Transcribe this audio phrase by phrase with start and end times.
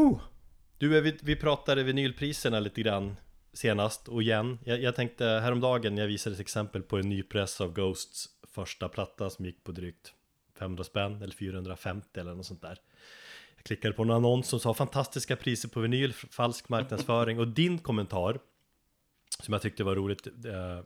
[0.00, 0.20] Oh.
[0.78, 3.16] Du, eh, vi, vi pratade vinylpriserna lite grann
[3.52, 4.58] senast och igen.
[4.64, 8.88] Jag, jag tänkte häromdagen, jag visade ett exempel på en ny press av Ghosts första
[8.88, 10.14] platta som gick på drygt
[10.58, 12.78] 500 spänn eller 450 eller något sånt där.
[13.56, 17.78] Jag klickade på en annons som sa fantastiska priser på vinyl, falsk marknadsföring och din
[17.78, 18.38] kommentar
[19.42, 20.80] som jag tyckte var roligt eh,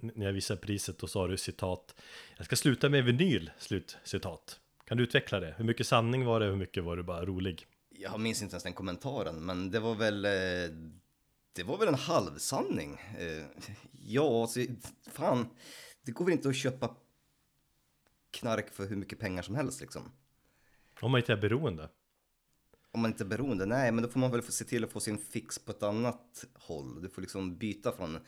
[0.00, 1.94] när jag visade priset då sa du citat
[2.36, 5.54] Jag ska sluta med vinyl, slut citat Kan du utveckla det?
[5.56, 6.46] Hur mycket sanning var det?
[6.46, 7.66] Hur mycket var du bara rolig?
[8.02, 10.30] Jag minns inte ens den kommentaren, men det var väl eh,
[11.52, 13.00] det var väl en halvsanning.
[13.18, 13.44] Eh,
[13.92, 14.66] ja, så,
[15.06, 15.48] fan,
[16.02, 16.96] det går väl inte att köpa
[18.30, 20.12] knark för hur mycket pengar som helst liksom.
[21.00, 21.88] Om man inte är beroende.
[22.92, 25.00] Om man inte är beroende, nej, men då får man väl se till att få
[25.00, 27.02] sin fix på ett annat håll.
[27.02, 28.18] Du får liksom byta från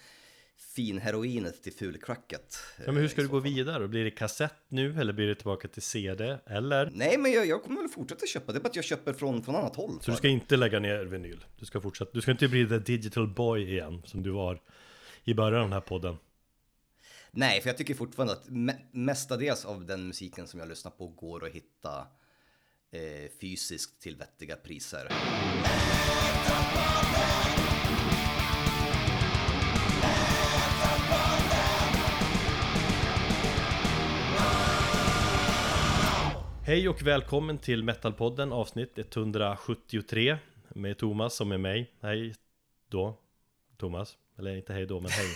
[0.75, 2.57] finheroinet till fulcracket.
[2.87, 3.89] Ja, men hur ska du gå vidare?
[3.89, 6.39] Blir det kassett nu eller blir det tillbaka till CD?
[6.47, 6.91] Eller?
[6.95, 8.53] Nej, men jag, jag kommer väl fortsätta köpa.
[8.53, 9.99] Det är bara att jag köper från, från annat håll.
[10.01, 11.45] Så du ska inte lägga ner vinyl?
[11.59, 12.11] Du ska fortsätta?
[12.15, 14.61] Du ska inte bli the digital boy igen som du var
[15.25, 16.17] i början av den här podden?
[17.31, 21.07] Nej, för jag tycker fortfarande att me mestadels av den musiken som jag lyssnar på
[21.07, 22.07] går att hitta
[22.91, 25.09] eh, fysiskt till vettiga priser.
[36.65, 40.39] Hej och välkommen till Metalpodden avsnitt 173
[40.69, 41.91] med Thomas som är mig.
[42.01, 42.35] Hej
[42.89, 43.19] då,
[43.79, 44.17] Thomas.
[44.39, 45.27] Eller inte hej då, men hej.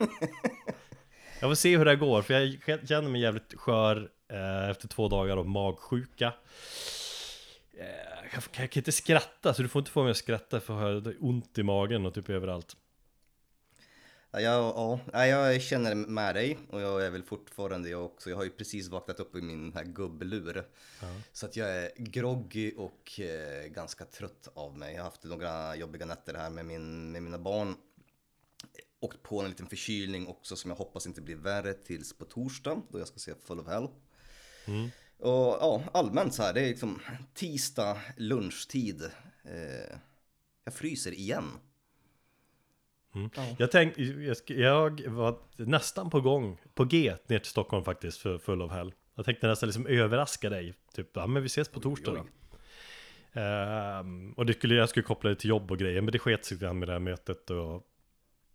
[1.40, 5.08] jag får se hur det går, för jag känner mig jävligt skör eh, efter två
[5.08, 6.32] dagar av magsjuka.
[7.78, 7.86] Eh,
[8.32, 11.00] jag, jag, kan inte skratta, så du får inte få mig att skratta för jag
[11.00, 12.76] har ont i magen och typ överallt.
[14.34, 14.40] Ja,
[15.12, 18.30] ja, ja, jag känner med dig och jag är väl fortfarande jag också.
[18.30, 20.64] Jag har ju precis vaknat upp i min här gubblur.
[21.00, 21.06] Ja.
[21.32, 24.94] Så att jag är groggy och eh, ganska trött av mig.
[24.94, 27.76] Jag har haft några jobbiga nätter här med, min, med mina barn.
[29.00, 32.82] Åkt på en liten förkylning också som jag hoppas inte blir värre tills på torsdag
[32.90, 33.88] då jag ska se Full of Hell.
[34.66, 34.90] Mm.
[35.18, 37.00] Och ja, allmänt så här, det är liksom
[37.34, 39.02] tisdag lunchtid.
[39.44, 39.96] Eh,
[40.64, 41.58] jag fryser igen.
[43.14, 43.30] Mm.
[43.34, 43.42] Ja.
[43.58, 48.38] Jag, tänk, jag, jag, var nästan på gång, på G ner till Stockholm faktiskt för
[48.38, 48.92] Full of Hell.
[49.14, 52.26] Jag tänkte nästan liksom överraska dig, typ, ja men vi ses på torsdag då.
[53.40, 56.44] Uh, och det skulle, jag skulle koppla det till jobb och grejer, men det sket
[56.44, 57.86] sig med det här mötet och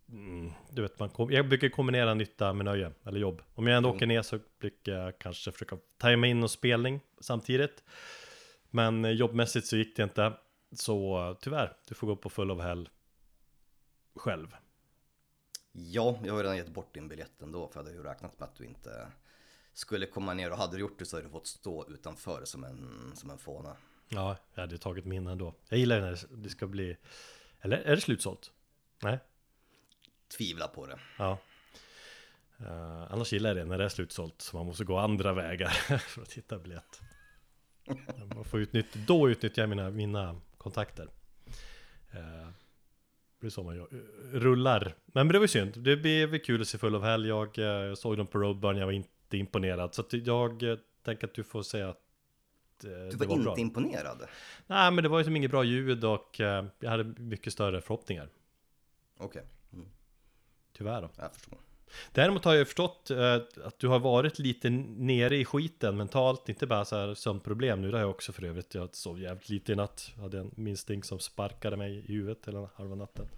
[0.08, 3.42] mm, Du vet, man kom, jag brukar kombinera nytta med nöje, eller jobb.
[3.54, 3.96] Om jag ändå mm.
[3.96, 7.82] åker ner så brukar jag kanske försöka tajma in och spelning samtidigt.
[8.70, 10.32] Men jobbmässigt så gick det inte.
[10.72, 12.88] Så tyvärr, du får gå på Full of Hell
[14.18, 14.56] själv?
[15.72, 18.48] Ja, jag har redan gett bort din biljett ändå för jag hade ju räknat med
[18.48, 19.08] att du inte
[19.72, 22.64] skulle komma ner och hade du gjort det så hade du fått stå utanför som
[22.64, 23.76] en, som en fåna.
[24.08, 25.54] Ja, jag hade tagit min ändå.
[25.68, 26.96] Jag gillar när det ska bli...
[27.60, 28.52] Eller är det slutsålt?
[29.02, 29.18] Nej?
[30.36, 30.98] Tvivla på det.
[31.18, 31.38] Ja.
[32.60, 35.68] Uh, annars gillar jag det när det är slutsålt så man måste gå andra vägar
[35.98, 37.00] för att hitta biljett.
[38.34, 41.08] Man får utnyttja, då utnyttjar jag mina, mina kontakter.
[42.14, 42.48] Uh,
[43.46, 43.88] är så man gör.
[44.32, 44.94] rullar.
[45.06, 45.74] Men det var ju synd.
[45.78, 47.26] Det blev kul att se Full Hell.
[47.26, 49.94] Jag, jag eh, såg dem på Roadburn, jag var inte imponerad.
[49.94, 53.58] Så jag eh, tänker att du får säga att eh, du var, var inte bra.
[53.58, 54.22] imponerad?
[54.66, 56.36] Nej, men det var ju som inget bra ljud och
[56.78, 58.28] jag hade mycket större förhoppningar.
[59.16, 59.26] Okej.
[59.26, 59.42] Okay.
[59.72, 59.88] Mm.
[60.72, 61.10] Tyvärr då.
[61.16, 61.58] Jag förstår.
[62.12, 63.34] Däremot har jag förstått eh,
[63.64, 67.82] att du har varit lite nere i skiten mentalt, inte bara så här sömnproblem.
[67.82, 68.74] Nu det har jag också för övrigt.
[68.74, 70.10] Jag sov jävligt lite i natt.
[70.14, 73.28] Jag hade en minsting som sparkade mig i huvudet hela halva natten.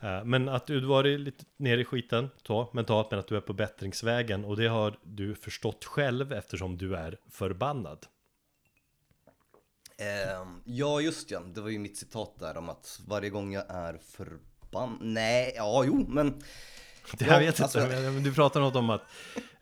[0.00, 3.40] Eh, men att du varit lite nere i skiten så, mentalt, men att du är
[3.40, 4.44] på bättringsvägen.
[4.44, 8.06] Och det har du förstått själv eftersom du är förbannad.
[10.00, 11.40] Ehm, ja, just ja.
[11.40, 14.98] Det var ju mitt citat där om att varje gång jag är förbannad.
[15.00, 16.42] Nej, ja, jo, men
[17.18, 19.02] jag vet alltså, inte, du pratar något om att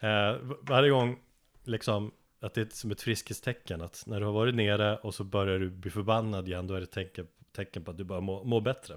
[0.00, 1.18] eh, varje gång
[1.64, 5.24] liksom att det är som ett friskhetstecken att när du har varit nere och så
[5.24, 7.26] börjar du bli förbannad igen då är det tecken,
[7.56, 8.96] tecken på att du börjar må, må bättre.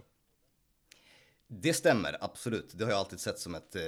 [1.47, 2.71] Det stämmer, absolut.
[2.77, 3.81] Det har jag alltid sett som ett eh,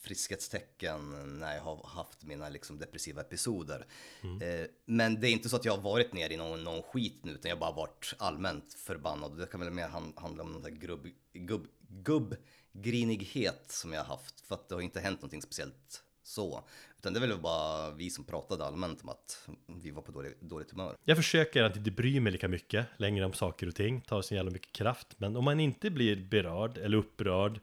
[0.00, 3.86] friskhetstecken när jag har haft mina liksom, depressiva episoder.
[4.22, 4.42] Mm.
[4.42, 7.20] Eh, men det är inte så att jag har varit ner i någon, någon skit
[7.22, 9.38] nu, utan jag har bara varit allmänt förbannad.
[9.38, 12.36] Det kan väl mer handla om någon där grubb, gubb, gubb
[12.82, 14.40] grinighet som jag har haft.
[14.40, 16.64] För att det har inte hänt någonting speciellt så.
[16.98, 20.32] Utan det är väl bara vi som pratade allmänt om att vi var på dålig,
[20.40, 20.96] dåligt humör.
[21.04, 24.34] Jag försöker att inte bry mig lika mycket längre om saker och ting, tar så
[24.34, 25.08] jävla mycket kraft.
[25.16, 27.60] Men om man inte blir berörd eller upprörd,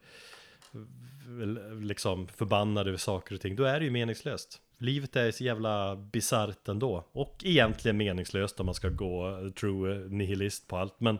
[1.81, 4.61] liksom förbannad över saker och ting, då är det ju meningslöst.
[4.77, 7.07] livet är så jävla bisarrt ändå.
[7.11, 10.99] Och egentligen meningslöst om man ska gå true nihilist på allt.
[10.99, 11.19] Men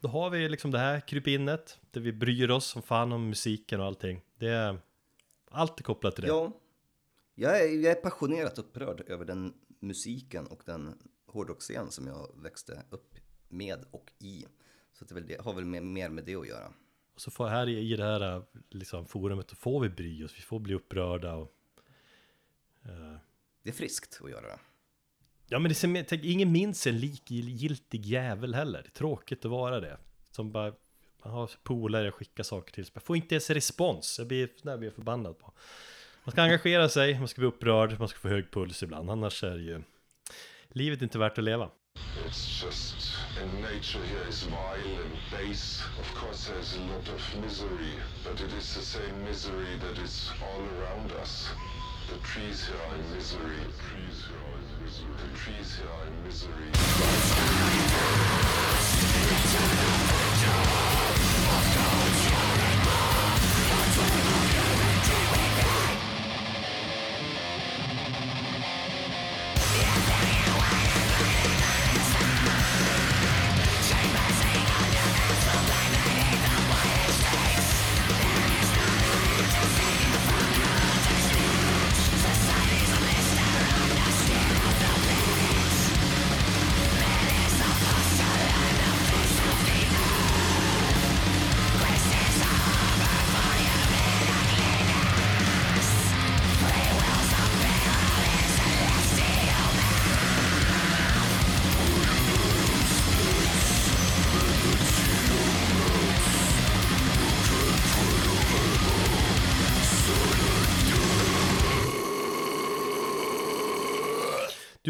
[0.00, 3.80] då har vi liksom det här krypinnet, där vi bryr oss som fan om musiken
[3.80, 4.22] och allting.
[4.38, 4.78] Det är
[5.50, 6.28] allt är kopplat till det.
[6.28, 6.52] Ja,
[7.34, 12.82] jag är, jag är passionerat upprörd över den musiken och den hårdrocksscen som jag växte
[12.90, 13.14] upp
[13.48, 14.46] med och i.
[14.92, 16.72] Så det, väl det har väl mer, med det att göra.
[17.14, 20.36] Och så får här i, i det här liksom, forumet, då får vi bry oss,
[20.36, 21.52] vi får bli upprörda och...
[22.86, 23.16] Uh...
[23.62, 24.58] Det är friskt att göra det.
[25.48, 28.82] Ja men det ser tänk, ingen minns en likgiltig jävel heller.
[28.82, 29.98] Det är tråkigt att vara det.
[30.30, 30.72] Som bara,
[31.24, 34.14] man har polare skickar saker till Jag Får inte ens respons.
[34.18, 35.52] Jag blir, jag blir jag förbannad på.
[36.24, 39.10] Man ska engagera sig, man ska bli upprörd, man ska få hög puls ibland.
[39.10, 39.82] Annars är det ju
[40.68, 41.70] livet är inte värt att leva.
[42.26, 42.96] It's just
[43.42, 45.82] in nature here is vile and base.
[46.00, 47.92] Of course there's a lot of misery,
[48.24, 51.48] but it is the same misery that is all around us.
[52.10, 53.56] The trees here are in misery.
[53.56, 54.65] The trees here are in
[56.24, 56.70] misery.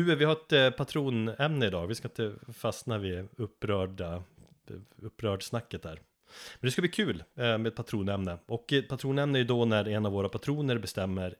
[0.06, 1.86] Du, vi har ett eh, patronämne idag.
[1.86, 4.22] Vi ska inte fastna vid upprörda,
[4.96, 6.00] upprörd snacket där.
[6.54, 8.38] Men det ska bli kul eh, med ett patronämne.
[8.46, 11.34] Och ett patronämne är då när en av våra patroner bestämmer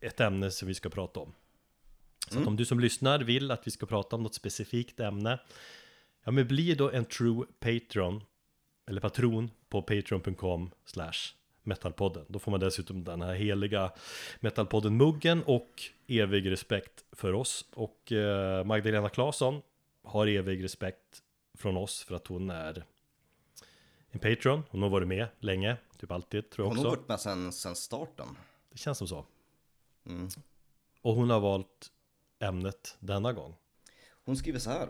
[0.00, 1.34] ett ämne som vi ska prata om.
[2.28, 2.42] Så mm.
[2.42, 5.38] att om du som lyssnar vill att vi ska prata om något specifikt ämne
[6.24, 8.22] Ja men bli då en true patron
[8.86, 11.37] Eller patron på patreon.com slash
[11.68, 12.24] Metalpodden.
[12.28, 13.92] Då får man dessutom den här heliga
[14.40, 17.64] Metalpodden-muggen och evig respekt för oss.
[17.74, 19.62] Och eh, Magdalena Claesson
[20.02, 21.22] har evig respekt
[21.54, 22.84] från oss för att hon är
[24.10, 24.62] en Patreon.
[24.70, 26.82] Hon har varit med länge, typ alltid tror jag också.
[26.82, 28.26] Hon har varit med sen, sen starten.
[28.70, 29.24] Det känns som så.
[30.06, 30.28] Mm.
[31.02, 31.90] Och hon har valt
[32.38, 33.54] ämnet denna gång.
[34.24, 34.88] Hon skriver så här.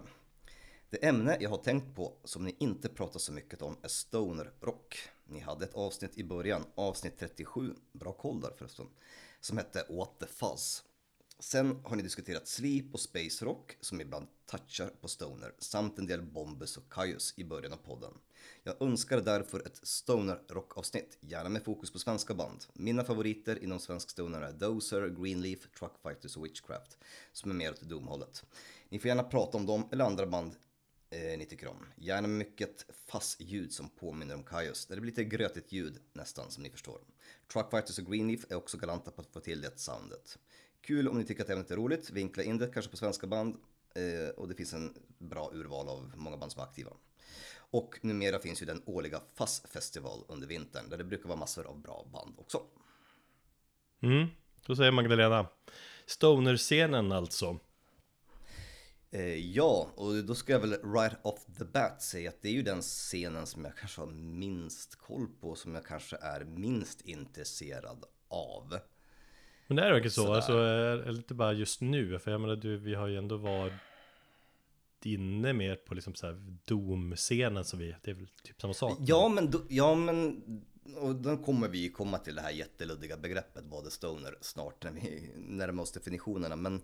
[0.91, 4.51] Det ämne jag har tänkt på som ni inte pratar så mycket om är stoner
[4.61, 4.97] rock.
[5.31, 8.87] Ni hade ett avsnitt i början, avsnitt 37, bra koll där förresten,
[9.41, 10.85] som hette What the Fuzz.
[11.39, 16.07] Sen har ni diskuterat sleep och space rock som ibland touchar på stoner samt en
[16.07, 18.13] del Bombus och Kaius i början av podden.
[18.63, 22.65] Jag önskar därför ett stoner rock-avsnitt, gärna med fokus på svenska band.
[22.73, 26.99] Mina favoriter inom svensk stoner är Dozer, Greenleaf, Truckfighters och Witchcraft,
[27.33, 28.45] som är mer åt Doom-hållet.
[28.89, 30.57] Ni får gärna prata om dem eller andra band
[31.11, 31.87] eh, ni tycker om.
[31.97, 34.87] Gärna med mycket fass-ljud som påminner om Kaios.
[34.87, 37.01] Det blir lite grötigt ljud nästan som ni förstår.
[37.53, 40.39] Truckfighters och Greenleaf är också galanta på att få till det soundet.
[40.81, 43.57] Kul om ni tycker att ämnet är roligt, vinkla in det kanske på svenska band
[43.95, 46.91] eh, och det finns en bra urval av många band som är aktiva.
[47.71, 51.81] Och numera finns ju den årliga FASS-festival under vintern där det brukar vara massor av
[51.81, 52.63] bra band också.
[54.01, 54.27] Mm,
[54.67, 55.47] då säger Magdalena.
[56.07, 57.59] Stoner-scenen alltså.
[59.11, 62.53] Eh, ja, och då ska jag väl right off the bat säga att det är
[62.53, 67.01] ju den scenen som jag kanske har minst koll på, som jag kanske är minst
[67.01, 68.79] intresserad av.
[69.67, 72.77] Men det är verkligen så, alltså, är lite bara just nu, för jag menar du,
[72.77, 73.73] vi har ju ändå varit
[75.03, 78.99] inne mer på liksom så här Doom-scenen så vi, det är väl typ samma sak?
[79.01, 80.43] Ja men, ja men,
[80.97, 85.33] och då kommer vi komma till det här jätteluddiga begreppet är stoner snart när vi
[85.37, 86.83] närmar oss definitionerna, men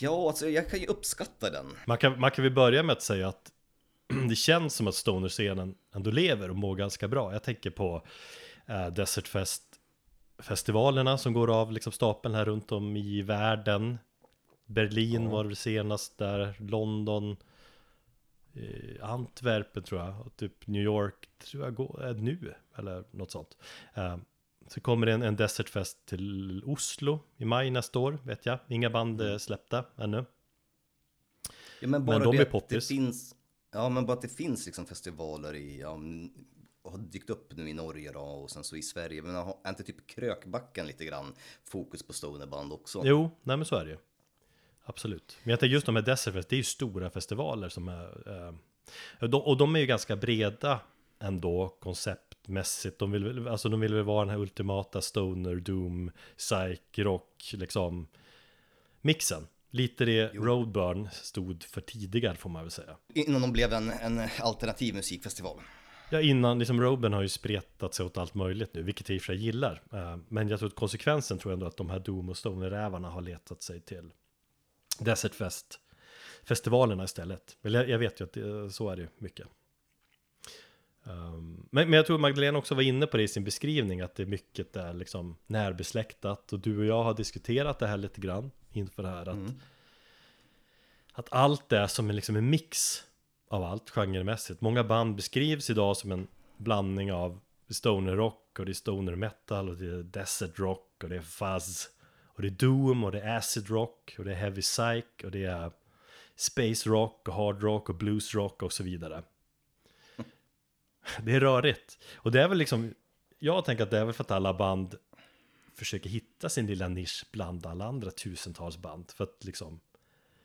[0.00, 1.66] Ja, alltså jag kan ju uppskatta den.
[1.86, 3.52] Man kan, man kan väl börja med att säga att
[4.28, 7.32] det känns som att Stoner-scenen ändå lever och mår ganska bra.
[7.32, 8.06] Jag tänker på
[8.66, 9.62] äh, Desert Fest
[10.38, 13.98] festivalerna som går av liksom stapeln här runt om i världen.
[14.66, 15.30] Berlin ja.
[15.30, 17.36] var det senast där, London,
[18.54, 23.30] eh, Antwerpen tror jag, och typ New York tror jag går äh, nu, eller något
[23.30, 23.56] sånt.
[23.94, 24.16] Eh,
[24.66, 28.58] så kommer det en, en Desertfest till Oslo i maj nästa år, vet jag.
[28.68, 30.24] Inga band är släppta ännu.
[31.80, 32.88] Ja, men bara men de det, är poppis.
[32.88, 33.34] Det finns,
[33.72, 35.98] ja, men bara att det finns liksom festivaler i ja,
[36.84, 39.22] har dykt upp nu i Norge då och sen så i Sverige.
[39.22, 43.02] Men har inte typ Krökbacken lite grann fokus på stonerband också?
[43.04, 43.98] Jo, nej men så är det ju.
[44.84, 45.38] Absolut.
[45.42, 48.28] Men jag tänker just de här Desertfest, det är ju stora festivaler som är...
[49.20, 50.80] Eh, och de är ju ganska breda
[51.18, 51.76] ändå
[52.42, 52.98] konceptmässigt.
[52.98, 58.08] De vill, alltså de vill väl vara den här ultimata stoner, doom, psych, rock, liksom
[59.02, 59.46] mixen.
[59.70, 60.44] Lite det jo.
[60.44, 62.96] Roadburn stod för tidigare får man väl säga.
[63.14, 65.60] Innan de blev en, en alternativ musikfestival.
[66.10, 69.18] Ja, innan, liksom Roadburn har ju spretat sig åt allt möjligt nu, vilket jag i
[69.18, 69.82] och för sig gillar.
[69.92, 73.10] Eh, men jag tror att konsekvensen tror jag ändå att de här Doom och Stoner-rävarna
[73.10, 74.12] har letat sig till
[74.98, 75.78] Desert Fest
[76.44, 77.56] festivalerna istället.
[77.62, 79.46] Jag, jag vet ju att det, så är det mycket.
[81.04, 84.14] Um, men, men, jag tror Magdalena också var inne på det i sin beskrivning att
[84.14, 88.20] det är mycket är liksom närbesläktat och du och jag har diskuterat det här lite
[88.20, 89.52] grann inför det här att, mm.
[91.12, 93.04] att allt är som en, liksom en mix
[93.48, 94.60] av allt genremässigt.
[94.60, 97.40] Många band beskrivs idag som en blandning av
[97.70, 101.20] stoner rock och det är stoner metal och det är desert rock och det är
[101.20, 101.88] fuzz
[102.24, 105.30] och det är doom och det är acid rock och det är heavy psych och
[105.30, 105.72] det är
[106.36, 109.22] space rock och hard rock och blues rock och så vidare.
[111.22, 111.98] Det är rörigt.
[112.14, 112.94] Och det är väl liksom,
[113.38, 114.94] jag tänker att det är väl för att alla band
[115.74, 119.80] försöker hitta sin lilla nisch bland alla andra tusentals band för att liksom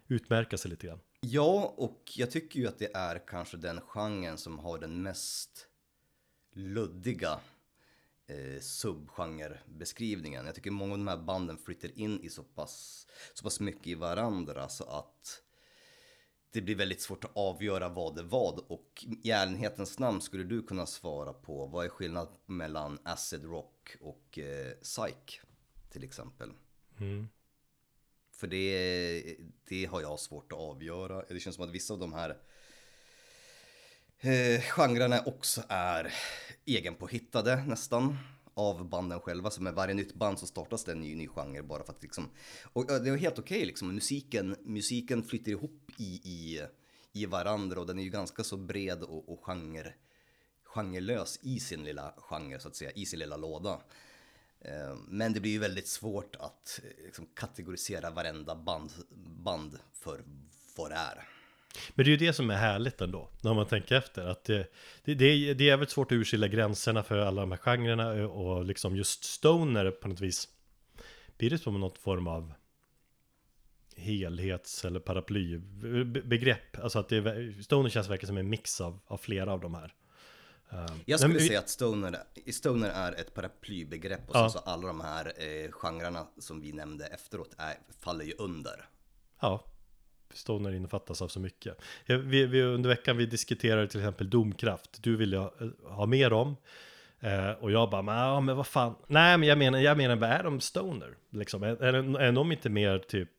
[0.07, 0.99] utmärka sig lite grann.
[1.21, 5.67] Ja, och jag tycker ju att det är kanske den genren som har den mest
[6.53, 7.39] luddiga
[8.27, 10.45] eh, subgenrebeskrivningen.
[10.45, 13.87] Jag tycker många av de här banden flyttar in i så pass, så pass mycket
[13.87, 15.41] i varandra så att
[16.51, 20.63] det blir väldigt svårt att avgöra vad det vad och i ärlighetens namn skulle du
[20.63, 25.41] kunna svara på vad är skillnaden mellan acid rock och eh, psych
[25.89, 26.51] till exempel?
[26.99, 27.27] Mm.
[28.31, 29.37] För det,
[29.69, 31.25] det har jag svårt att avgöra.
[31.29, 32.37] Det känns som att vissa av de här
[34.19, 36.13] eh, genrerna också är
[36.65, 38.17] egenpåhittade nästan
[38.57, 39.49] av banden själva.
[39.49, 42.03] Så med varje nytt band så startas det en ny, ny genre bara för att
[42.03, 42.29] liksom.
[42.73, 43.95] Och det är helt okej okay, liksom.
[43.95, 46.61] Musiken, musiken flyter ihop i, i,
[47.13, 49.93] i varandra och den är ju ganska så bred och, och genre,
[50.63, 53.81] genrelös i sin lilla genre så att säga, i sin lilla låda.
[54.61, 58.91] Eh, men det blir ju väldigt svårt att eh, liksom, kategorisera varenda band,
[59.43, 60.23] band för
[60.77, 61.36] vad det är.
[61.89, 64.25] Men det är ju det som är härligt ändå, när man tänker efter.
[64.25, 64.67] Att det,
[65.03, 68.65] det, det, det är väldigt svårt att urskilja gränserna för alla de här genrerna och
[68.65, 70.47] liksom just stoner på något vis
[71.37, 72.53] blir det som något form av
[73.95, 76.79] helhets eller paraplybegrepp.
[76.83, 79.93] Alltså att det, stoner känns verkligen som en mix av, av flera av de här.
[80.69, 82.17] Um, jag skulle säga att stoner,
[82.51, 84.49] stoner är ett paraplybegrepp och ja.
[84.49, 88.85] så, så alla de här eh, genrerna som vi nämnde efteråt är, faller ju under.
[89.39, 89.63] Ja,
[90.33, 91.81] Stoner innefattas av så mycket.
[92.05, 95.03] Vi, vi, under veckan vi diskuterade till exempel domkraft.
[95.03, 95.53] Du ville ha,
[95.83, 96.55] ha mer om.
[97.19, 98.95] Eh, och jag bara, ja, men vad fan.
[99.07, 101.15] Nej, men jag menar, jag menar vad är de stoner?
[101.29, 103.29] Liksom, är, är, är de inte mer typ,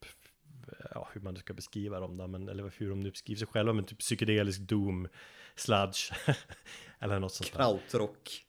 [0.94, 3.72] ja, hur man ska beskriva dem då, men, eller hur de nu beskriver sig själva,
[3.72, 5.08] men typ psykedelisk doom,
[5.56, 6.12] sludge,
[6.98, 7.58] eller något sånt där.
[7.58, 8.44] Krautrock.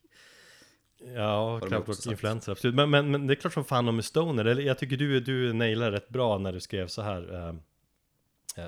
[1.14, 2.74] Ja, krautrock-influenser, absolut.
[2.74, 4.44] Men, men, men, det är klart som fan de är stoner.
[4.44, 7.34] Eller, jag tycker du, du nailade rätt bra när du skrev så här.
[7.34, 7.54] Eh, Eh,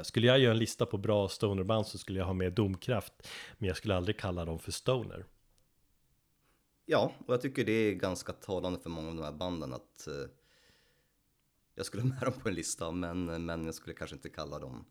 [0.03, 3.69] skulle jag göra en lista på bra stonerband så skulle jag ha med Domkraft Men
[3.69, 5.27] jag skulle aldrig kalla dem för stoner
[6.87, 10.07] Ja, och jag tycker det är ganska talande för många av de här banden att
[10.07, 10.15] eh,
[11.75, 14.59] Jag skulle ha med dem på en lista men, men jag skulle kanske inte kalla
[14.59, 14.85] dem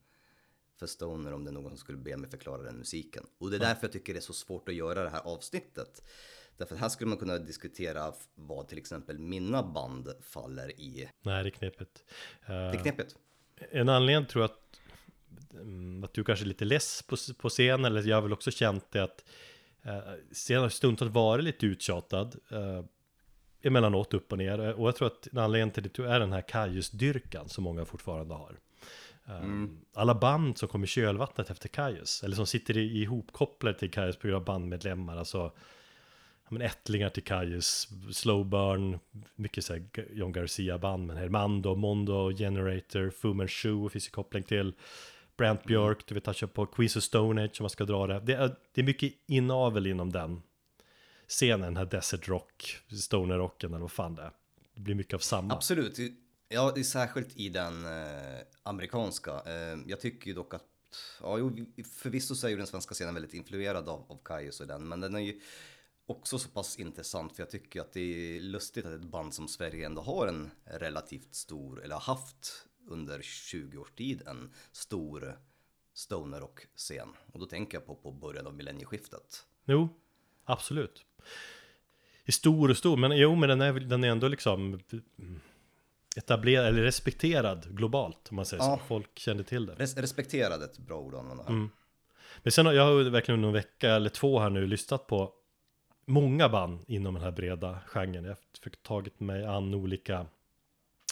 [0.81, 3.25] för stoner om det är någon som skulle be mig förklara den musiken.
[3.37, 6.03] Och det är därför jag tycker det är så svårt att göra det här avsnittet.
[6.57, 11.09] Därför här skulle man kunna diskutera vad till exempel mina band faller i.
[11.21, 12.03] Nej, det är knepigt.
[12.47, 13.15] Det är knepigt.
[13.71, 14.80] En anledning tror jag att
[16.03, 18.91] att du kanske är lite less på, på scen eller jag har väl också känt
[18.91, 19.25] det att
[19.83, 19.99] eh,
[20.31, 22.83] scenen har stundtals varit lite uttjatad eh,
[23.61, 26.41] emellanåt upp och ner och jag tror att en anledning till det är den här
[26.41, 28.59] Kajus-dyrkan som många fortfarande har.
[29.27, 29.77] Eh, mm.
[29.93, 34.27] Alla band som kommer i kölvattnet efter Kajus, eller som sitter ihopkopplade till Kajus på
[34.27, 35.51] grund av bandmedlemmar, alltså
[36.51, 38.99] men ättlingar till Kajus, Slowburn,
[39.35, 44.73] mycket så här John Garcia-band, men Hermando, Mondo, Generator, Fu Manchu finns ju koppling till.
[45.41, 48.19] Brant Björk, du vet toucha på Queens of Stone Age om man ska dra det.
[48.19, 50.41] Det är, det är mycket inavel inom den
[51.27, 54.31] scenen, den här Desert Rock, Stoner Rocken eller vad fan det är.
[54.75, 55.53] Det blir mycket av samma.
[55.53, 55.99] Absolut,
[56.47, 59.31] ja, det är särskilt i den eh, amerikanska.
[59.45, 60.63] Eh, jag tycker ju dock att
[61.21, 61.37] Ja,
[62.01, 64.99] förvisso så är ju den svenska scenen väldigt influerad av, av Kaius och den, men
[64.99, 65.41] den är ju
[66.05, 68.01] också så pass intressant för jag tycker att det
[68.37, 72.67] är lustigt att ett band som Sverige ändå har en relativt stor, eller har haft
[72.87, 75.37] under 20 års tid en stor
[75.93, 79.45] stoner och scen Och då tänker jag på, på början av millennieskiftet.
[79.65, 79.89] Jo,
[80.45, 81.05] absolut.
[82.25, 84.79] I stor och stor, men jo men den är, den är ändå liksom
[86.15, 88.77] etablerad, eller respekterad globalt om man säger ja.
[88.77, 88.85] så.
[88.87, 89.75] Folk kände till det.
[89.75, 91.43] Res respekterad ett bra ord att använda.
[91.43, 91.69] Mm.
[92.43, 95.33] Men sen har jag verkligen under en vecka eller två här nu lyssnat på
[96.05, 98.23] många band inom den här breda genren.
[98.23, 100.25] Jag har tagit mig an olika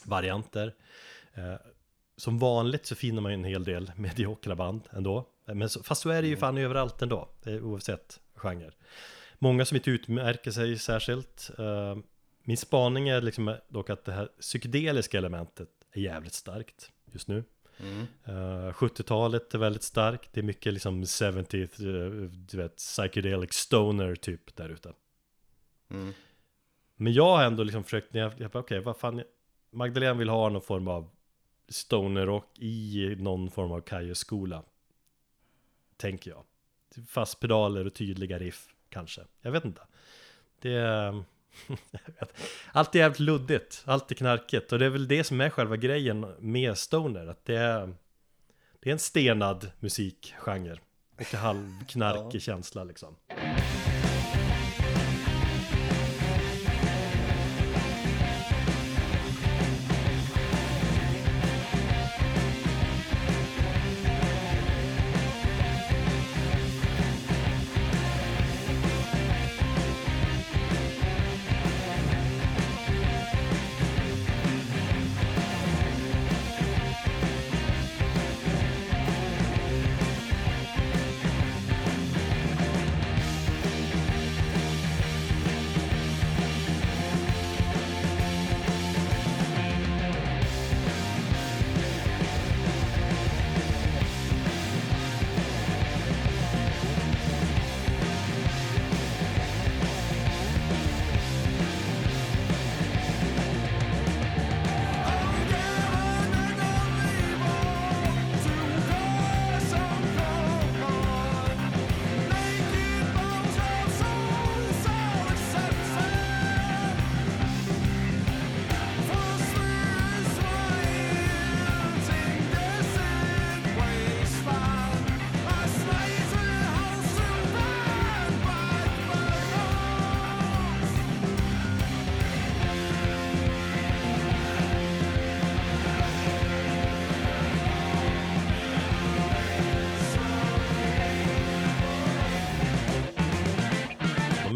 [0.06, 0.76] varianter.
[1.34, 1.56] Eh,
[2.18, 5.28] som vanligt så finner man ju en hel del mediokra band ändå.
[5.46, 6.40] Men så, fast så är det ju mm.
[6.40, 8.72] fan överallt ändå, oavsett genre.
[9.40, 11.52] Många som inte utmärker sig särskilt.
[11.58, 11.98] Eh,
[12.44, 17.44] min spaning är liksom dock att det här psykedeliska elementet är jävligt starkt just nu.
[17.80, 18.00] Mm.
[18.28, 24.16] Uh, 70-talet är väldigt starkt, det är mycket liksom 70 uh, du vet, psychedelic stoner
[24.16, 24.94] typ där ute.
[25.92, 26.14] Mm.
[26.96, 29.24] Men jag har ändå liksom försökt, jag, jag okej okay, vad fan,
[29.72, 31.10] Magdalena vill ha någon form av
[31.70, 34.64] stonerrock i någon form av kajoskola.
[35.98, 36.44] Tänker jag.
[37.08, 39.22] Fast pedaler och tydliga riff, kanske.
[39.42, 39.82] Jag vet inte.
[40.62, 41.24] Det är...
[42.72, 45.78] allt är jävligt luddigt, allt är knarkigt och det är väl det som är själva
[45.78, 47.94] grejen med stoner, att det är
[48.80, 50.78] Det är en stenad musikgenre
[51.18, 52.40] och halvknarkig ja.
[52.40, 53.16] känsla liksom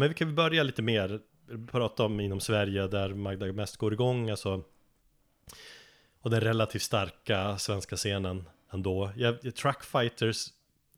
[0.04, 1.20] men vi kan väl börja lite mer
[1.70, 4.62] prata om inom Sverige där Magda mest går igång alltså
[6.20, 9.10] och den relativt starka svenska scenen ändå.
[9.62, 10.46] Truckfighters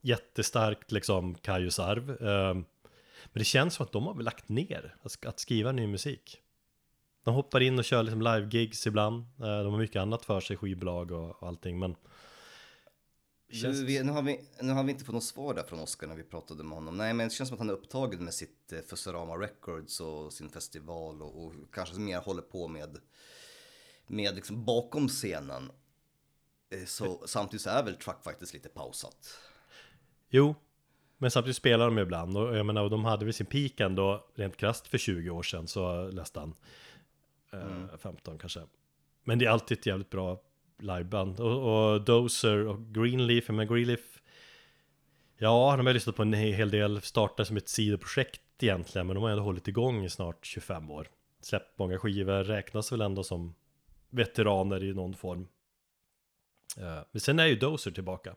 [0.02, 2.10] jättestarkt liksom Kajus arv.
[2.10, 2.64] Ehm,
[3.24, 6.40] men det känns som att de har väl lagt ner att skriva ny musik.
[7.24, 9.22] De hoppar in och kör liksom live-gigs ibland.
[9.40, 11.78] Eh, de har mycket annat för sig, skivbolag och allting.
[11.78, 11.96] Men
[13.56, 13.80] Känns...
[13.80, 16.16] Nu, nu, har vi, nu har vi inte fått något svar där från Oscar när
[16.16, 16.96] vi pratade med honom.
[16.96, 20.32] Nej, men det känns som att han är upptagen med sitt eh, Fusurama Records och
[20.32, 22.98] sin festival och, och kanske mer håller på med,
[24.06, 25.70] med liksom bakom scenen.
[26.70, 29.38] Eh, så samtidigt så är väl Truck faktiskt lite pausat.
[30.28, 30.54] Jo,
[31.18, 34.56] men samtidigt spelar de ibland och jag menar, de hade väl sin peak ändå rent
[34.56, 36.54] krasst för 20 år sedan så läste han.
[37.52, 37.98] Eh, mm.
[37.98, 38.60] 15 kanske.
[39.24, 40.40] Men det är alltid ett jävligt bra
[40.78, 41.40] liveband.
[41.40, 44.16] Och, och Dozer och Greenleaf, men Greenleaf
[45.38, 49.22] Ja, de har lyssnat på en hel del, startade som ett sidoprojekt egentligen, men de
[49.22, 51.08] har ändå hållit igång i snart 25 år.
[51.40, 53.54] Släppt många skivor, räknas väl ändå som
[54.10, 55.48] veteraner i någon form.
[56.78, 58.34] Eh, men sen är ju Dozer tillbaka.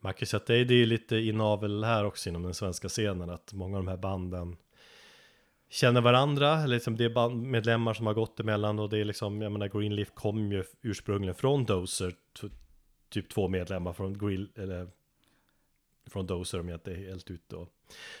[0.00, 2.54] Man kan ju säga att det är, det är lite inavel här också inom den
[2.54, 4.56] svenska scenen, att många av de här banden
[5.70, 9.52] känner varandra, liksom det är bandmedlemmar som har gått emellan och det är liksom, jag
[9.52, 12.14] menar Greenleaf kom ju ursprungligen från Dozer,
[13.08, 14.88] typ två medlemmar från Grill, eller
[16.06, 17.68] från Dozer om jag inte är helt ute och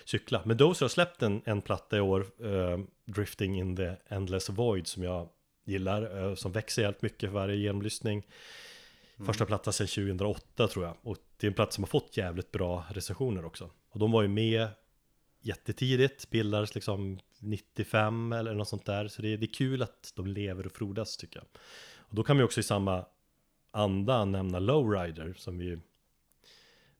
[0.04, 0.42] cykla.
[0.44, 4.86] Men Dozer har släppt en, en platta i år, uh, Drifting in the Endless Void,
[4.86, 5.28] som jag
[5.64, 8.26] gillar, uh, som växer helt mycket för varje genomlyssning.
[9.16, 9.26] Mm.
[9.26, 12.52] Första platta sedan 2008 tror jag, och det är en platta som har fått jävligt
[12.52, 13.70] bra recensioner också.
[13.90, 14.68] Och de var ju med
[15.40, 19.08] jättetidigt, bildades liksom 95 eller något sånt där.
[19.08, 21.46] Så det är, det är kul att de lever och frodas tycker jag.
[21.96, 23.04] Och då kan vi också i samma
[23.70, 25.72] anda nämna Lowrider som vi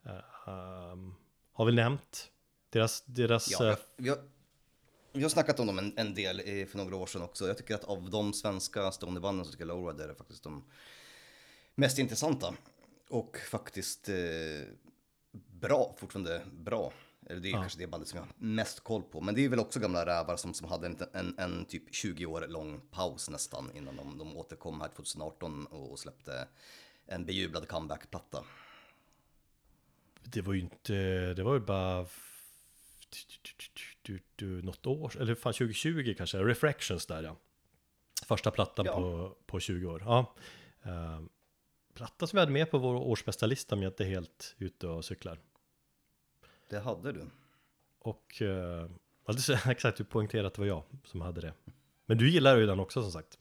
[0.07, 0.13] uh,
[0.47, 1.15] um,
[1.53, 2.31] har väl nämnt.
[2.71, 3.05] Deras...
[3.07, 4.19] deras ja, vi, har,
[5.13, 7.47] vi har snackat om dem en, en del i, för några år sedan också.
[7.47, 10.65] Jag tycker att av de svenska stonerbanden så tycker jag Lowrider är faktiskt de
[11.75, 12.55] mest intressanta.
[13.09, 14.15] Och faktiskt eh,
[15.33, 16.93] bra, fortfarande bra.
[17.31, 17.61] Eller det är ja.
[17.61, 19.21] kanske det bandet som jag har mest koll på.
[19.21, 22.27] Men det är väl också gamla rävar som, som hade en, en, en typ 20
[22.27, 26.49] år lång paus nästan innan de, de återkom här 2018 och släppte
[27.07, 28.45] en bejublad comeback-platta.
[30.23, 30.95] Det var ju inte,
[31.35, 32.07] det var ju bara
[34.63, 37.37] något år, eller fan 2020 kanske, Refractions där ja.
[38.27, 38.95] Första plattan ja.
[38.95, 40.03] på, på 20 år.
[40.05, 40.35] Ja.
[40.87, 41.21] Uh,
[41.95, 45.39] platta som vi hade med på vår årsbästa om jag inte helt ute och cyklar.
[46.71, 47.27] Det hade du.
[47.99, 48.87] Och uh,
[49.71, 51.53] exakt, du poängterade att det var jag som hade det.
[52.07, 53.39] Men du gillar ju den också som sagt.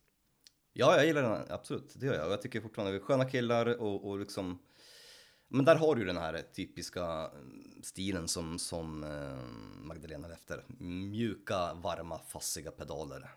[0.74, 1.94] Ja, jag gillar den absolut.
[1.96, 2.26] Det gör jag.
[2.26, 4.60] Och jag tycker fortfarande vi är sköna killar och, och liksom
[5.52, 10.64] men där har du den här typiska mm, stilen som, som eh, Magdalena efter.
[10.78, 13.30] Mjuka, varma, fassiga pedaler.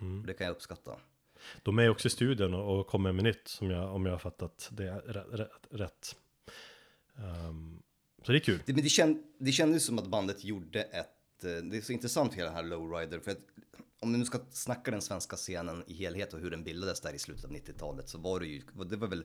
[0.00, 0.26] Mm.
[0.26, 0.96] Det kan jag uppskatta.
[1.62, 4.68] De är också i studion och kommer med nytt som jag, om jag har fattat
[4.72, 4.90] det
[5.70, 6.16] rätt.
[7.14, 7.82] Um,
[8.26, 8.62] så det är kul.
[8.66, 11.92] Det, men det, känd, det kändes som att bandet gjorde ett, eh, det är så
[11.92, 13.38] intressant hela det här Lowrider, för att
[14.00, 17.12] om du nu ska snacka den svenska scenen i helhet och hur den bildades där
[17.12, 19.24] i slutet av 90-talet så var det ju, det var väl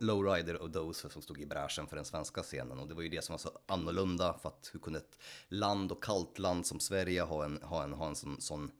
[0.00, 3.08] Lowrider och Dozer som stod i bräschen för den svenska scenen och det var ju
[3.08, 5.18] det som var så annorlunda för att hur kunde ett
[5.48, 8.70] land och kallt land som Sverige ha en, ha en, ha en sån, sån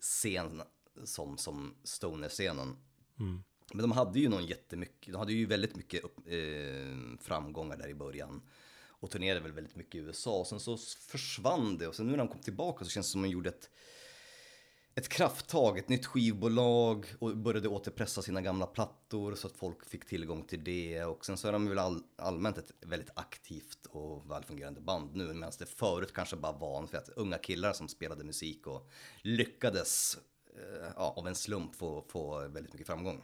[0.00, 0.62] scen
[1.04, 2.76] som, som Stoner-scenen.
[3.20, 3.42] Mm.
[3.74, 7.88] Men de hade ju någon jättemycket, de hade ju väldigt mycket upp, eh, framgångar där
[7.88, 8.42] i början.
[8.86, 10.76] Och turnerade väl väldigt mycket i USA och sen så
[11.08, 13.30] försvann det och sen nu när de kom tillbaka så känns det som att de
[13.30, 13.70] gjorde ett
[14.96, 20.06] ett krafttag, ett nytt skivbolag och började återpressa sina gamla plattor så att folk fick
[20.06, 21.04] tillgång till det.
[21.04, 25.34] Och sen så är de väl all, allmänt ett väldigt aktivt och välfungerande band nu.
[25.34, 28.90] Medan det förut kanske bara var för att unga killar som spelade musik och
[29.22, 30.18] lyckades
[30.56, 33.22] eh, ja, av en slump få, få väldigt mycket framgång.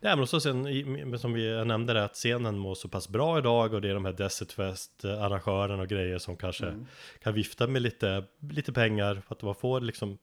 [0.00, 3.74] Nej men också sen, som vi nämnde det, att scenen mår så pass bra idag
[3.74, 6.86] och det är de här Desert Fest arrangörerna och grejer som kanske mm.
[7.22, 10.18] kan vifta med lite, lite pengar för att man får liksom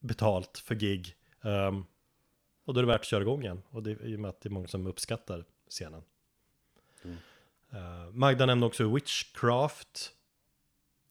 [0.00, 1.14] betalt för gig.
[1.40, 1.86] Um,
[2.64, 3.62] och då är det värt att köra igång igen.
[3.70, 6.02] Och det är och med att det är många som uppskattar scenen.
[7.04, 7.16] Mm.
[7.74, 10.12] Uh, Magda nämnde också Witchcraft.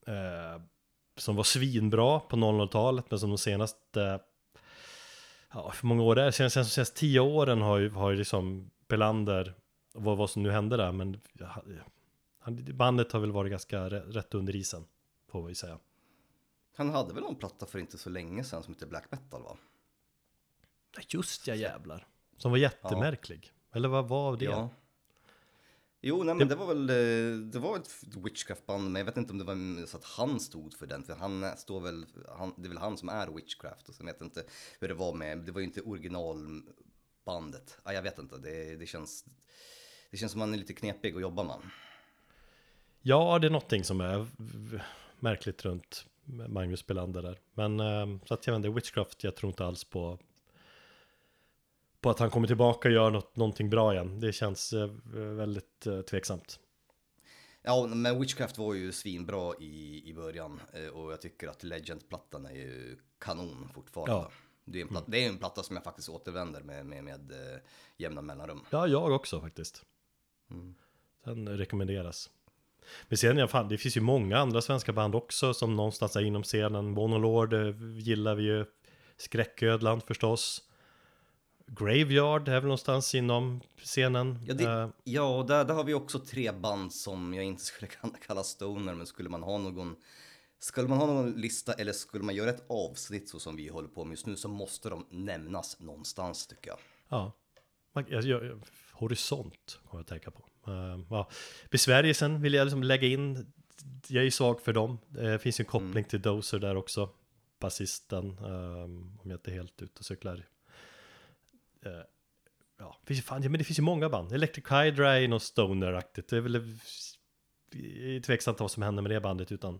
[0.08, 0.64] Uh,
[1.20, 4.20] som var svinbra på 00-talet, men som de senaste...
[5.54, 8.18] Ja, för många år det är, sen, sen, senaste tio åren har ju, har ju
[8.18, 9.54] liksom Belander,
[9.94, 11.22] vad, vad som nu hände där, men
[12.74, 14.86] bandet har väl varit ganska rätt under isen,
[15.32, 15.80] får vi säga.
[16.76, 19.58] Han hade väl någon platta för inte så länge sedan som heter Black Metal va?
[21.08, 22.08] Just ja jävlar.
[22.38, 23.54] Som var jättemärklig.
[23.54, 23.78] Ja.
[23.78, 24.46] Eller vad var det?
[24.46, 24.70] Ja.
[26.02, 29.32] Jo, nej men det, var väl, eh, det var ett witchcraft-band, men jag vet inte
[29.32, 32.06] om det var så att han stod för den, för han står väl,
[32.38, 34.44] han, det är väl han som är witchcraft, och sen vet jag inte
[34.80, 37.80] hur det var med, det var ju inte originalbandet.
[37.84, 39.26] Ja, jag vet inte, det, det känns,
[40.12, 41.58] det känns som man är lite knepig att jobba med.
[43.02, 44.28] Ja, det är någonting som är
[45.20, 46.06] märkligt runt
[46.48, 47.40] Magnus Belander där.
[47.54, 50.20] Men eh, så att jag vet inte, Witchcraft, jag tror inte alls på
[52.02, 54.20] på att han kommer tillbaka och gör något, någonting bra igen.
[54.20, 56.60] Det känns eh, väldigt eh, tveksamt.
[57.62, 60.62] Ja, men Witchcraft var ju svinbra i, i början
[60.94, 64.12] och jag tycker att Legend-plattan är ju kanon fortfarande.
[64.12, 64.32] Ja.
[64.66, 65.12] Det, är en platta, mm.
[65.12, 67.32] det är en platta som jag faktiskt återvänder med, med, med
[67.98, 68.62] jämna mellanrum.
[68.70, 69.86] Ja, jag också faktiskt.
[70.52, 70.76] Mm.
[71.24, 72.30] Den rekommenderas.
[73.08, 76.22] Men sen, ja, fan, det finns ju många andra svenska band också som någonstans är
[76.22, 76.92] inom scenen.
[76.92, 78.66] Monolord eh, gillar vi ju.
[79.18, 80.69] Skräcködlan förstås.
[81.72, 84.40] Graveyard är väl någonstans inom scenen.
[84.48, 87.92] Ja, det, uh, ja där, där har vi också tre band som jag inte skulle
[88.28, 89.96] kalla stoner, men skulle man ha någon
[90.60, 93.88] skulle man ha någon lista eller skulle man göra ett avsnitt så som vi håller
[93.88, 96.80] på med just nu så måste de nämnas någonstans tycker jag.
[97.10, 97.32] Ja,
[98.08, 98.60] jag, jag,
[98.92, 100.72] horisont kommer jag att tänka på.
[100.72, 101.30] Uh, ja.
[101.70, 103.54] Besvärjelsen vill jag liksom lägga in.
[104.08, 104.98] Jag är svag för dem.
[105.08, 106.04] Det finns ju en koppling mm.
[106.04, 107.10] till Dozer där också.
[107.60, 110.46] Basisten, um, om jag inte är helt ute och cyklar.
[111.86, 111.92] Uh,
[112.78, 114.32] ja, finns, fan, ja, men det finns ju många band.
[114.32, 116.30] Electric Hydra är något stoner-aktigt.
[116.30, 116.56] Det är väl
[117.76, 119.80] är tveksamt vad som händer med det bandet utan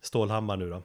[0.00, 0.82] Stålhammar nu då.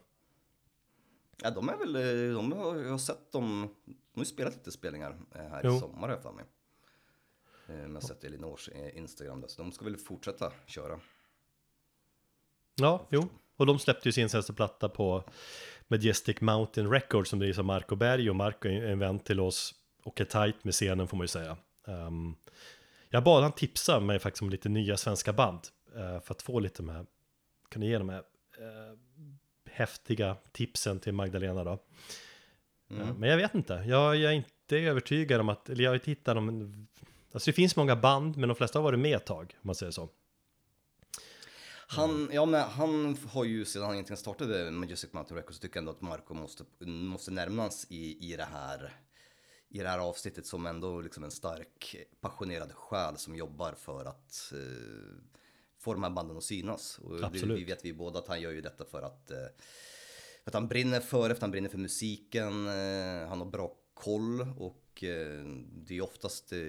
[1.43, 4.53] Ja, de är väl, eh, de har, jag har sett dem, de har ju spelat
[4.53, 5.75] lite spelningar här jo.
[5.75, 6.45] i sommar har jag för mig.
[7.67, 10.99] Eh, men jag har sett Elinors eh, Instagram där, så de ska väl fortsätta köra.
[12.75, 13.29] Ja, jo.
[13.55, 15.23] Och de släppte ju sin senaste platta på
[15.87, 19.75] Majestic Mountain Records som drivs av Marco Berg och Marco är en vän till oss
[20.03, 21.57] och är tight med scenen får man ju säga.
[21.87, 22.35] Um,
[23.09, 25.59] jag bad han tipsa mig faktiskt om lite nya svenska band
[25.95, 27.07] uh, för att få lite med,
[27.69, 28.97] kunna ge de här uh,
[29.69, 31.79] häftiga tipsen till Magdalena då.
[32.89, 33.07] Mm.
[33.07, 35.95] Uh, men jag vet inte, jag, jag, är inte övertygad om att, eller jag har
[35.95, 36.87] inte hittat någon
[37.33, 39.75] Alltså det finns många band, men de flesta har varit med ett tag, om man
[39.75, 40.09] säger så.
[41.87, 45.81] Han, ja, men han har ju sedan han egentligen startade Majestic Mountain Records tycker jag
[45.81, 48.93] ändå att Marco måste, måste närmas i, i det här
[49.71, 54.53] i det här avsnittet som ändå liksom en stark passionerad själ som jobbar för att
[54.53, 55.23] eh,
[55.79, 56.99] få de här banden att synas.
[57.03, 57.49] Och Absolut.
[57.49, 59.37] Det, vi vet vi båda att han gör ju detta för att, eh,
[60.43, 64.41] för att han brinner för det, han brinner för musiken, eh, han har bra koll
[64.57, 66.59] och eh, det är oftast eh,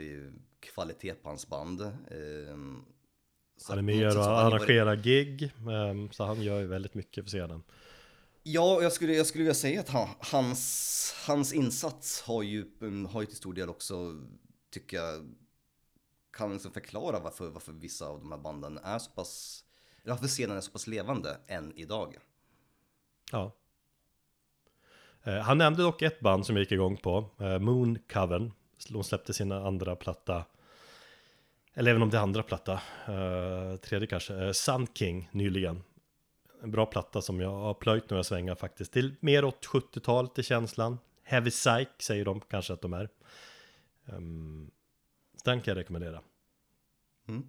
[0.61, 1.81] kvalitet på hans band.
[1.81, 2.57] Eh,
[3.69, 7.62] han är med och arrangerar gig, ehm, så han gör ju väldigt mycket för scenen.
[8.42, 13.07] Ja, jag skulle, jag skulle vilja säga att han, hans, hans insats har ju, mm,
[13.07, 14.20] har ju till stor del också,
[14.70, 15.35] tycker jag,
[16.33, 19.64] kan liksom förklara varför, varför vissa av de här banden är så pass,
[20.02, 22.16] eller varför scenen är så pass levande än idag.
[23.33, 23.52] Ja.
[25.22, 28.52] Eh, han nämnde dock ett band som jag gick igång på, eh, Moon Coven.
[28.88, 30.44] De släppte sin andra platta,
[31.74, 32.72] eller även om det är andra platta,
[33.07, 35.83] eh, tredje kanske, Sun King nyligen
[36.62, 38.92] en bra platta som jag har plöjt några svängar faktiskt.
[38.92, 40.98] Till mer åt 70-talet i känslan.
[41.22, 43.09] Heavy Psych säger de kanske att de är.
[44.05, 44.70] Um,
[45.44, 46.22] den kan jag rekommendera.
[47.29, 47.46] Mm.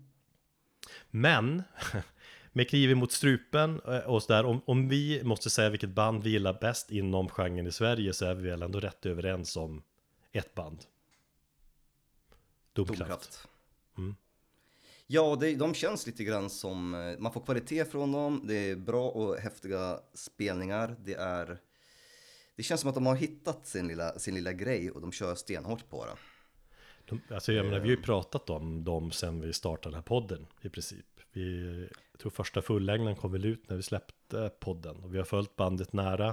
[1.10, 1.64] Men
[2.52, 6.30] med kniven mot strupen eh, och sådär, om, om vi måste säga vilket band vi
[6.30, 9.84] gillar bäst inom genren i Sverige så är vi väl ändå rätt överens om
[10.32, 10.86] ett band.
[12.74, 13.00] Domkraft.
[13.00, 13.48] Domkraft.
[13.98, 14.16] Mm.
[15.08, 18.76] Ja, det, de känns lite grann som, eh, man får kvalitet från dem, det är
[18.76, 21.60] bra och häftiga spelningar, det är
[22.56, 25.36] det känns som att de har hittat sin lilla, sin lilla grej och de kör
[25.36, 26.12] stenhårt på det.
[27.06, 28.06] De, alltså jag menar, vi har ju eh.
[28.06, 31.06] pratat om dem sen vi startade den här podden i princip.
[31.32, 31.80] Vi,
[32.12, 35.56] jag tror första fullängden kom väl ut när vi släppte podden och vi har följt
[35.56, 36.28] bandet nära.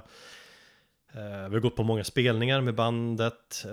[1.13, 3.67] Eh, vi har gått på många spelningar med bandet.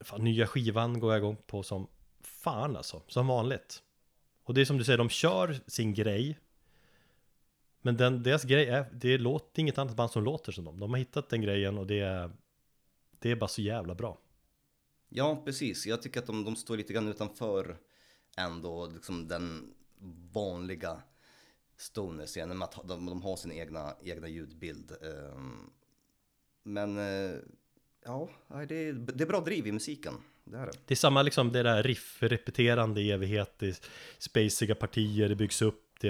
[0.00, 1.88] Fan, nya skivan går jag igång på som
[2.22, 3.82] fan alltså, som vanligt.
[4.46, 6.38] Och det är som du säger, de kör sin grej
[7.82, 10.90] Men den, deras grej är, det låter inget annat band som låter som dem De
[10.90, 12.30] har hittat den grejen och det är
[13.18, 14.18] Det är bara så jävla bra
[15.08, 15.86] Ja, precis.
[15.86, 17.76] Jag tycker att de, de står lite grann utanför
[18.36, 19.74] ändå liksom den
[20.32, 21.02] vanliga
[21.76, 24.92] stoner-scenen med att de, de har sin egna, egna ljudbild.
[25.02, 25.70] Ehm,
[26.62, 27.38] men eh,
[28.04, 28.30] ja,
[28.68, 30.14] det är, det är bra driv i musiken
[30.46, 30.72] det är det.
[30.86, 33.76] Det är samma liksom det där riff-repeterande i evighet, det är
[34.18, 36.08] spaciga partier, det byggs upp, det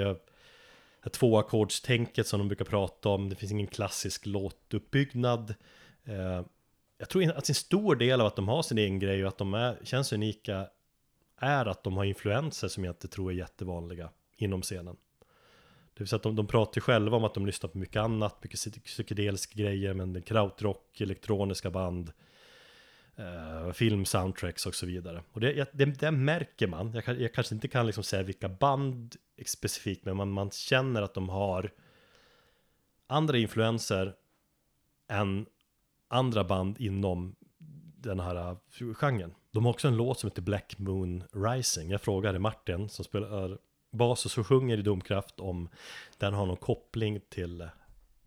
[1.02, 5.54] är tvåackordstänket som de brukar prata om, det finns ingen klassisk låtuppbyggnad.
[6.04, 6.42] Eh,
[6.98, 9.38] jag tror att en stor del av att de har sin egen grej och att
[9.38, 10.66] de är, känns unika
[11.36, 14.96] är att de har influenser som jag inte tror är jättevanliga inom scenen.
[15.94, 18.42] Det vill säga att de, de pratar själva om att de lyssnar på mycket annat,
[18.42, 22.12] mycket psykedeliska grejer, men krautrock, elektroniska band,
[23.16, 25.22] eh, film-soundtracks och så vidare.
[25.32, 29.16] Och det, det, det märker man, jag, jag, kanske inte kan liksom säga vilka band
[29.46, 31.70] specifikt, men man, man känner att de har
[33.06, 34.14] andra influenser
[35.08, 35.46] än
[36.08, 37.36] andra band inom
[37.96, 38.50] den här
[38.80, 39.34] uh, genren.
[39.50, 41.90] De har också en låt som heter Black Moon Rising.
[41.90, 43.58] Jag frågade Martin som spelar
[43.90, 45.68] bas och så sjunger i Domkraft om
[46.18, 47.68] den har någon koppling till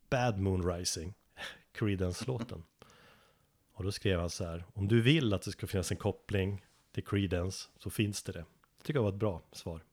[0.10, 1.14] Bad Moon Rising,
[1.74, 2.64] Creedence-låten.
[3.80, 6.66] Och då skrev han så här, om du vill att det ska finnas en koppling
[6.92, 8.40] till Creedence så finns det det.
[8.40, 9.84] Det tycker jag var ett bra svar.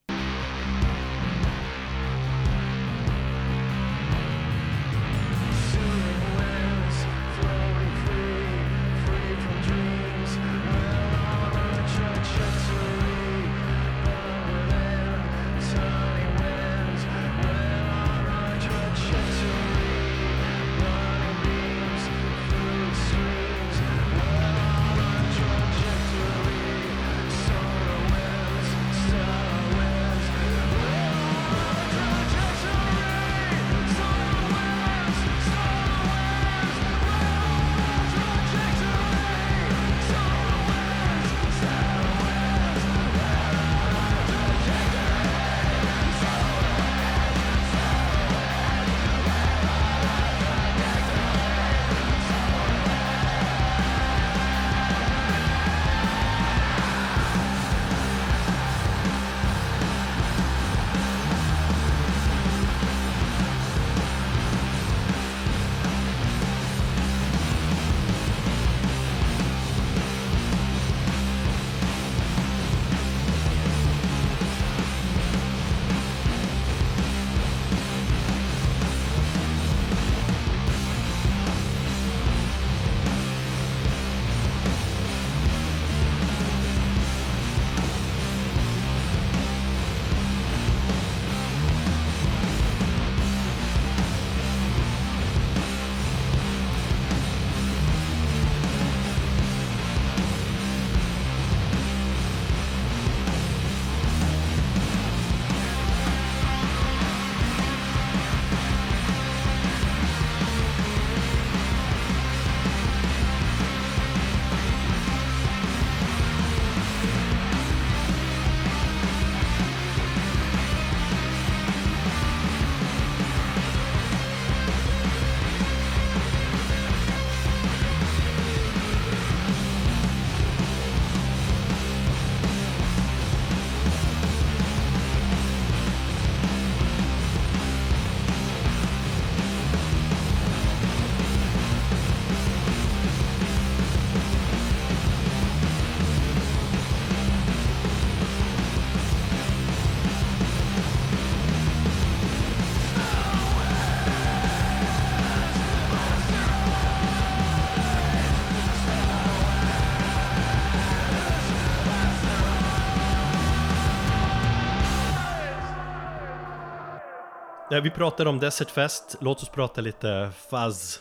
[167.80, 171.00] Vi pratade om Desert Fest, låt oss prata lite Fuzz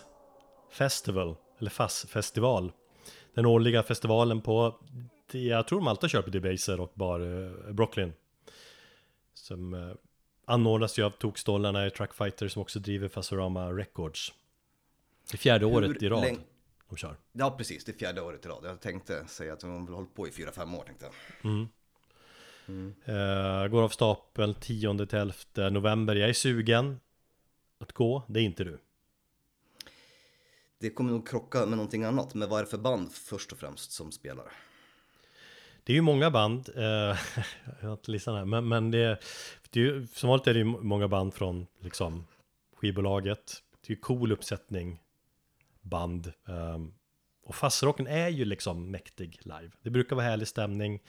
[0.71, 2.71] Festival, eller Fuzz Festival.
[3.33, 4.79] Den årliga festivalen på,
[5.31, 8.13] jag tror de alltid kör på Debaser och Bar eh, Brooklyn.
[9.33, 9.95] Som eh,
[10.45, 14.33] anordnas ju av tokstollarna i Truckfighter som också driver Fasorama Records.
[15.31, 16.39] Det är fjärde Hur året i rad länge-
[16.89, 17.17] de kör.
[17.31, 17.85] Ja, precis.
[17.85, 18.59] Det är fjärde året i rad.
[18.63, 21.67] Jag tänkte säga att de har hållit på i fyra, fem år tänkte jag.
[23.05, 26.15] Eh, går av stapeln 10 till 11 november.
[26.15, 26.99] Jag är sugen
[27.79, 28.77] att gå, det är inte du.
[30.79, 32.33] Det kommer nog krocka med någonting annat.
[32.33, 34.45] Men vad är det för band först och främst som spelar?
[35.83, 36.83] Det är ju många band, eh,
[37.81, 39.19] jag har inte listan här, men, men det,
[39.69, 42.27] det är ju, som vanligt är det ju många band från liksom
[42.75, 43.61] skivbolaget.
[43.81, 44.99] Det är ju cool uppsättning
[45.81, 46.33] band.
[46.45, 46.93] Um,
[47.43, 49.71] och fassrocken är ju liksom mäktig live.
[49.81, 51.01] Det brukar vara härlig stämning.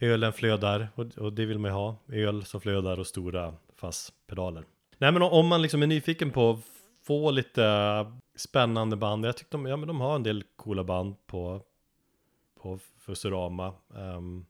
[0.00, 1.96] Ölen flödar och, och det vill man ju ha.
[2.12, 4.64] Öl som flödar och stora fasspedaler.
[4.98, 6.60] Nej men om man liksom är nyfiken på att
[7.08, 8.06] få lite
[8.36, 9.26] spännande band.
[9.26, 11.62] Jag tyckte de, ja, men de har en del coola band på,
[12.60, 13.74] på Fusurama.
[13.88, 14.46] Um, ehm.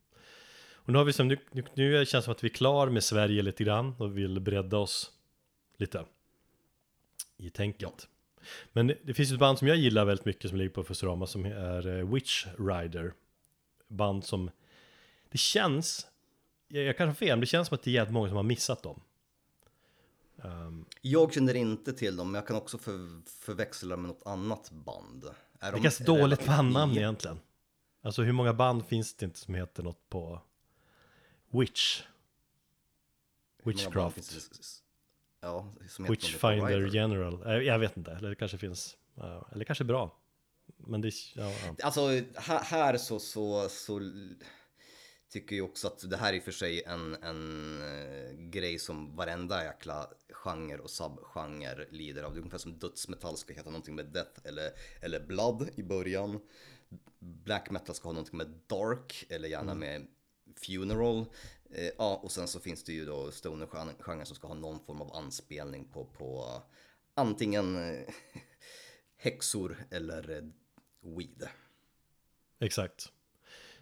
[0.73, 2.89] och nu har vi som, nu, nu, nu känns det som att vi är klar
[2.89, 5.11] med Sverige lite grann och vill bredda oss
[5.77, 6.05] lite
[7.37, 8.09] i tänket.
[8.73, 11.45] Men det, finns ett band som jag gillar väldigt mycket som ligger på Fusurama som
[11.45, 13.13] är eh, Witch Rider.
[13.89, 14.51] Band som,
[15.31, 16.07] det känns,
[16.69, 18.37] jag, jag kanske har fel, men det känns som att det är jävligt många som
[18.37, 19.01] har missat dem.
[20.37, 24.71] Um, Jag känner inte till dem, men jag kan också för, förväxla med något annat
[24.71, 25.25] band.
[25.61, 27.41] Är det är ganska dåligt bandnamn egentligen.
[28.03, 30.41] Alltså hur många band finns det inte som heter något på
[31.51, 32.03] Witch?
[33.65, 34.15] Witchcraft.
[34.15, 34.83] finns?
[35.41, 35.75] Ja,
[36.09, 36.95] Witchfinder.
[36.95, 37.43] General.
[37.47, 38.97] Eh, Jag vet inte, eller det kanske finns.
[39.15, 40.17] ja, Eller kanske bra.
[40.77, 41.77] Men det, ja, ja.
[41.83, 42.01] Alltså
[42.35, 44.01] här, här så, så, så
[45.29, 48.79] tycker jag också att det här är i och för sig en, en eh, grej
[48.79, 52.33] som varenda jäkla genre och subgenre lider av.
[52.33, 56.41] Det är ungefär som dödsmetall ska heta någonting med death eller, eller blood i början.
[57.19, 60.07] Black metal ska ha någonting med dark eller gärna med
[60.57, 61.27] funeral.
[61.71, 65.01] Eh, ja, och sen så finns det ju då stoner-genren som ska ha någon form
[65.01, 66.63] av anspelning på, på
[67.15, 68.09] antingen eh,
[69.17, 70.45] häxor eller eh,
[71.17, 71.49] weed.
[72.61, 73.13] Exakt.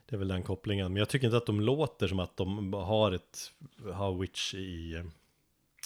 [0.07, 0.93] Det är väl den kopplingen.
[0.93, 3.53] Men jag tycker inte att de låter som att de har ett
[3.93, 5.03] har Witch i,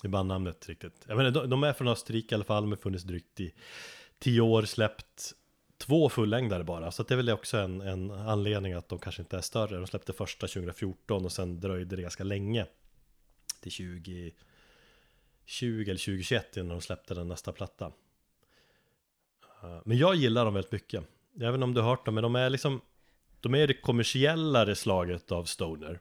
[0.04, 1.04] i bandnamnet riktigt.
[1.09, 3.54] Jag menar, de, de är från Österrike i alla fall, de har funnits drygt i
[4.18, 5.35] tio år, släppt
[5.78, 6.90] två fullängdare bara.
[6.90, 9.76] Så att det är väl också en, en anledning att de kanske inte är större.
[9.76, 12.66] De släppte första 2014 och sen dröjde det ganska länge.
[13.61, 14.35] Till 2020
[15.62, 17.92] eller 2021 innan de släppte den nästa platta.
[19.62, 21.04] Eh, men jag gillar dem väldigt mycket.
[21.35, 22.80] Jag vet inte om du har hört dem, men de är liksom
[23.40, 26.00] de är det kommersiellare slaget av stoner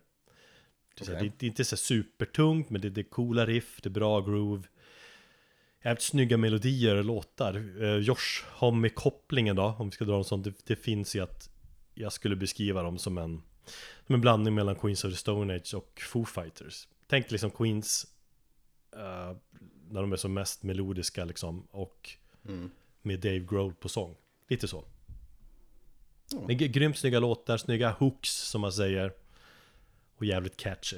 [1.06, 3.92] det är, det, är inte så supertungt, men det, det är coola riff, det är
[3.92, 4.64] bra groove
[5.84, 10.44] Jävligt snygga melodier och låtar uh, Josh Homme-kopplingen då, om vi ska dra en sån
[10.44, 11.50] det, det finns ju att
[11.94, 13.42] Jag skulle beskriva dem som en
[14.06, 18.08] Som en blandning mellan Queens of the Stone Age och Foo Fighters Tänk liksom Queens
[18.96, 19.38] eh,
[19.90, 22.16] När de är som mest melodiska liksom och
[22.48, 22.72] Mm.
[23.02, 24.16] med Dave Grohl på sång.
[24.48, 24.86] Lite så.
[26.48, 29.12] Men grymt snygga låtar, snygga hooks som man säger.
[30.18, 30.98] Och jävligt catchy.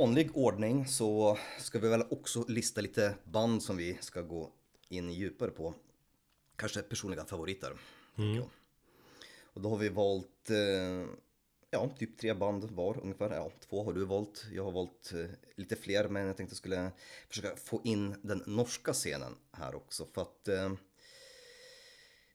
[0.00, 4.52] Vanlig ordning så ska vi väl också lista lite band som vi ska gå
[4.88, 5.74] in djupare på.
[6.56, 7.72] Kanske personliga favoriter.
[8.16, 8.50] jag.
[9.42, 11.06] Och då har vi valt, eh,
[11.70, 13.34] ja, typ tre band var ungefär.
[13.34, 14.46] Ja, två har du valt.
[14.52, 16.90] Jag har valt eh, lite fler, men jag tänkte skulle
[17.28, 20.06] försöka få in den norska scenen här också.
[20.14, 20.72] För att eh,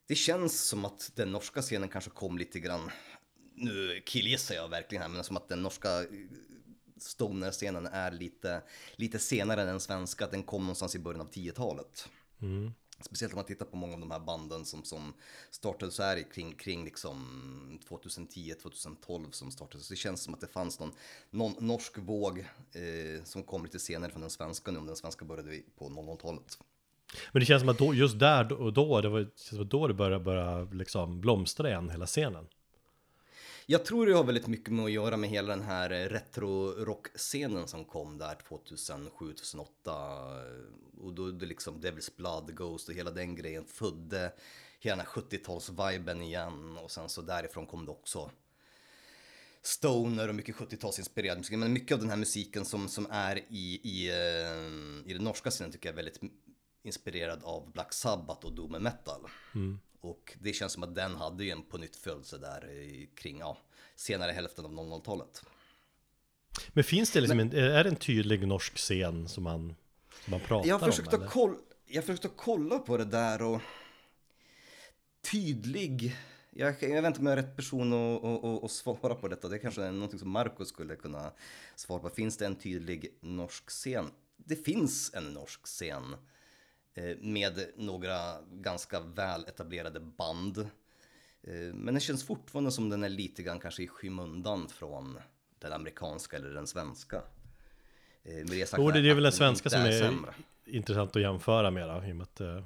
[0.08, 2.92] det känns som att den norska scenen kanske kom lite grann,
[3.56, 6.06] nu killgissar jag verkligen här, men som att den norska
[7.00, 8.62] stoner-scenen är lite,
[8.96, 12.10] lite senare än den svenska, att den kom någonstans i början av 10-talet.
[13.02, 15.14] Speciellt om man tittar på många av de här banden som, som
[15.50, 19.84] startade så här kring, kring liksom 2010-2012 som startade.
[19.84, 20.92] Så det känns som att det fanns någon,
[21.30, 25.26] någon norsk våg eh, som kom lite senare från den svenska nu, om den svenska
[25.26, 26.58] började på 00-talet.
[27.32, 29.62] Men det känns som att då, just där och då, det var, det känns som
[29.62, 32.48] att då det började, börja liksom blomstra igen, hela scenen.
[33.72, 37.68] Jag tror det har väldigt mycket med att göra med hela den här eh, retro-rock-scenen
[37.68, 39.66] som kom där 2007-2008.
[39.86, 44.34] Eh, och då det liksom Devil's Blood, Ghost och hela den grejen födde
[44.80, 46.78] hela den här 70-tals-viben igen.
[46.78, 48.32] Och sen så därifrån kom det också
[49.62, 51.58] stoner och mycket 70-talsinspirerad musik.
[51.58, 55.50] Men mycket av den här musiken som, som är i, i, eh, i den norska
[55.50, 56.22] scenen tycker jag är väldigt
[56.84, 59.22] inspirerad av Black Sabbath och Doom metal.
[59.56, 59.80] Mm.
[60.02, 62.70] Och det känns som att den hade ju en på nytt födelse där
[63.16, 63.58] kring ja,
[63.96, 65.44] senare hälften av 00-talet.
[66.74, 69.76] Men finns det liksom en, är det en tydlig norsk scen som man,
[70.24, 71.24] som man pratar Jag försökte, om?
[71.24, 73.62] att jag försökte kolla på det där och
[75.32, 76.16] tydlig.
[76.52, 79.48] Jag, jag jag är rätt person att, att, att, att svara på detta.
[79.48, 81.32] Det kanske är någonting som Marco skulle kunna
[81.76, 82.10] svara på.
[82.10, 84.12] Finns det en tydlig norsk scen?
[84.38, 86.16] Det finns en norsk scen
[87.20, 90.58] med några ganska väl etablerade band.
[91.44, 95.20] Eh, Men det känns fortfarande som den är lite grann kanske i skymundan från
[95.60, 97.22] den amerikanska eller den svenska.
[98.24, 100.34] Eh, med det sagt Jo, det är väl den den svenska som är sämre.
[100.66, 102.58] intressant att jämföra med då, i och med att eh,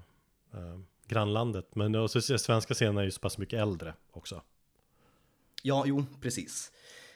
[0.53, 1.75] eh, grannlandet.
[1.75, 4.41] Men också, så- svenska scenen är ju så pass mycket äldre också.
[5.63, 6.71] Ja, jo, precis.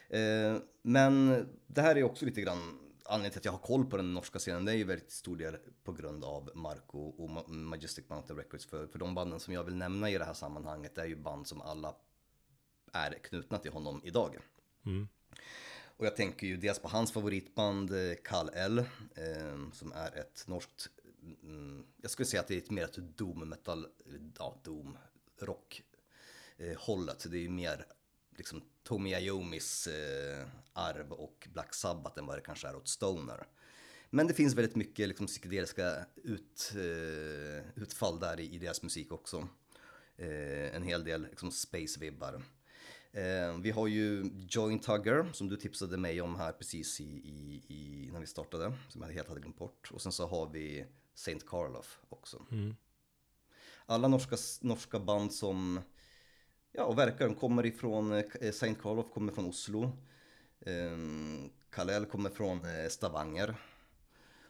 [0.08, 2.78] Eh, men det här är också lite grann
[3.08, 4.64] anledningen till att jag har koll på den norska scenen.
[4.64, 8.66] Det är ju väldigt stor del på grund av Marco och Ma- Majestic Mountain Records.
[8.66, 11.46] För, för de banden som jag vill nämna i det här sammanhanget är ju band
[11.46, 11.94] som alla
[12.92, 14.38] är knutna till honom idag.
[15.96, 18.84] Och jag tänker ju dels på hans favoritband eh, Kal El, eh,
[19.72, 20.88] som är ett norskt,
[21.42, 23.86] mm, jag skulle säga att det är ett mer ett doom metal,
[24.38, 24.98] ja doom
[25.40, 25.82] rock
[26.56, 27.26] eh, hållet.
[27.30, 27.86] Det är ju mer
[28.38, 33.46] liksom Tommy Iommis eh, arv och Black Sabbath än vad det kanske är åt Stoner.
[34.10, 39.12] Men det finns väldigt mycket liksom, psykedeliska ut, eh, utfall där i, i deras musik
[39.12, 39.48] också.
[40.16, 42.42] Eh, en hel del liksom, space-vibbar.
[43.12, 47.62] Eh, vi har ju Joint Hugger som du tipsade mig om här precis i, i,
[47.68, 48.72] i, innan vi startade.
[48.88, 49.90] Som jag helt hade glömt bort.
[49.92, 52.46] Och sen så har vi Saint Karloff också.
[53.86, 55.80] Alla norska, norska band som
[56.78, 59.92] ja, och verkar, de kommer ifrån, eh, eh, Saint Karloff kommer från Oslo.
[60.66, 63.54] Ehm, Kalel kommer från eh, Stavanger.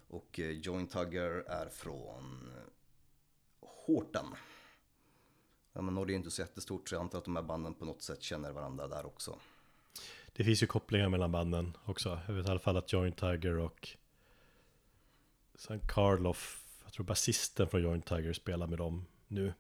[0.08, 2.50] Och Joint Hugger är från
[3.60, 4.26] Horten.
[5.72, 7.84] Ja, men Norge är inte så jättestort så jag antar att de här banden på
[7.84, 9.38] något sätt känner varandra där också.
[10.32, 12.20] Det finns ju kopplingar mellan banden också.
[12.26, 13.88] Jag vet i alla fall att Joint Tiger och
[15.54, 19.52] San Karloff, jag tror basisten från Joint Tiger spelar med dem nu.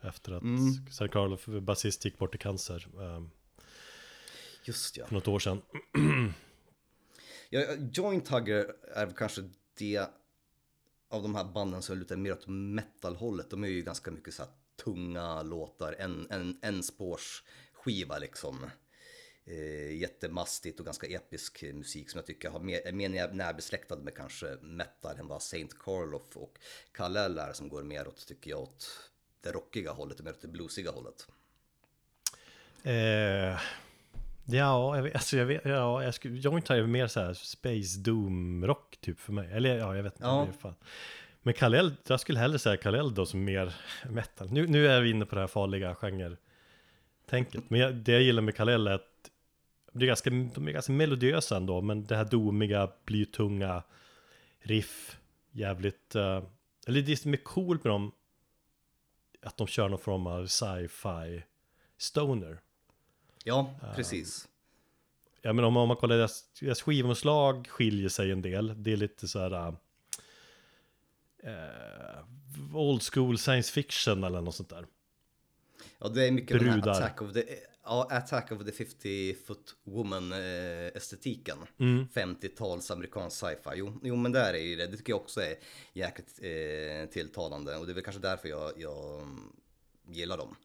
[0.00, 0.86] Efter att Mm.
[0.90, 3.30] Sen Karloff, basist, gick bort i cancer um,
[4.64, 5.06] Just ja.
[5.06, 5.62] för något år sedan.
[7.50, 7.60] ja
[7.92, 9.42] Joint Hugger är kanske
[9.78, 10.06] det
[11.10, 13.50] av de här banden som lutar mer åt metalhållet.
[13.50, 14.52] De är ju ganska mycket så här
[14.84, 18.70] tunga låtar, en, en, en spårsskiva liksom.
[19.44, 23.96] Eh, jättemastigt och ganska episk musik som jag tycker har mer, är mer när- närbesläktad
[23.96, 26.58] med kanske metal än vad Saint Karloff och
[26.92, 29.10] Kallel är som går mer åt, tycker jag, åt
[29.40, 31.26] det rockiga hållet, mer åt det bluesiga hållet.
[32.82, 33.60] Eh,
[34.44, 37.34] ja, jag vet, alltså jag vet, ja, jag skulle, Joint Tiger är mer så här
[37.34, 39.52] Space Doom rock typ för mig.
[39.52, 40.26] Eller ja, jag vet inte.
[40.26, 40.46] Ja.
[40.50, 40.74] Det är fan.
[41.42, 43.74] Men Kalel, jag skulle hellre säga Kalel då som mer
[44.10, 44.50] metal.
[44.50, 47.70] Nu, nu är vi inne på det här farliga genre-tänket.
[47.70, 49.30] Men jag, det jag gillar med Kalel är att
[49.92, 53.82] det är ganska, de är ganska melodiösa ändå, men det här domiga, blytunga
[54.60, 55.18] riff,
[55.50, 56.42] jävligt, eh,
[56.86, 58.12] eller det som är coolt med dem,
[59.48, 61.42] att de kör någon form av sci-fi
[61.98, 62.60] stoner.
[63.44, 64.48] Ja, precis.
[65.42, 68.82] Ja men om, om man kollar deras, deras skivomslag skiljer sig en del.
[68.82, 69.74] Det är lite så här
[71.42, 74.86] eh, old school science fiction eller något sånt där.
[75.98, 76.92] Ja, det är mycket den här Brudar.
[76.92, 77.44] Attack of the,
[77.88, 81.58] ja, Attack of the 50 Foot Woman eh, estetiken.
[81.78, 82.06] Mm.
[82.14, 83.70] 50-tals amerikansk sci-fi.
[83.74, 84.86] Jo, jo, men där är ju det.
[84.86, 85.54] Det tycker jag också är
[85.92, 87.76] jäkligt eh, tilltalande.
[87.76, 89.28] Och det är väl kanske därför jag, jag
[90.08, 90.56] gillar dem.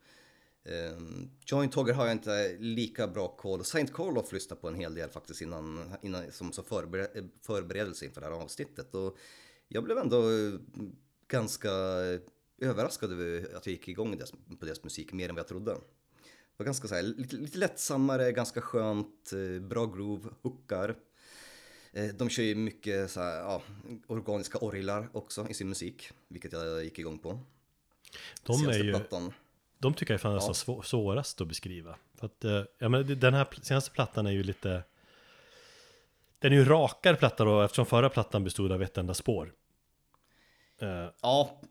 [0.65, 3.63] Um, Joint Togger har jag inte lika bra koll.
[3.63, 8.21] Saint Carlof lyssnade på en hel del faktiskt innan, innan som så förbered, förberedelse inför
[8.21, 8.95] det här avsnittet.
[8.95, 9.17] Och
[9.67, 10.53] jag blev ändå eh,
[11.27, 11.69] ganska
[12.61, 14.19] överraskad över att jag gick igång
[14.59, 15.77] på deras musik mer än vad jag trodde.
[16.57, 20.95] Var ganska så här, lite, lite lättsammare, ganska skönt, eh, bra groove, hookar.
[21.93, 23.61] Eh, De kör ju mycket så här, ja,
[24.07, 27.39] organiska orglar också i sin musik, vilket jag gick igång på.
[28.43, 29.33] De är Senaste ju, plattan.
[29.77, 31.95] de tycker jag är fan nästan svå- svårast att beskriva.
[32.15, 34.83] För att, eh, ja men den här senaste plattan är ju lite...
[36.39, 39.53] Den är ju rakare platta då, eftersom förra plattan bestod av ett enda spår.
[41.21, 41.61] Ja,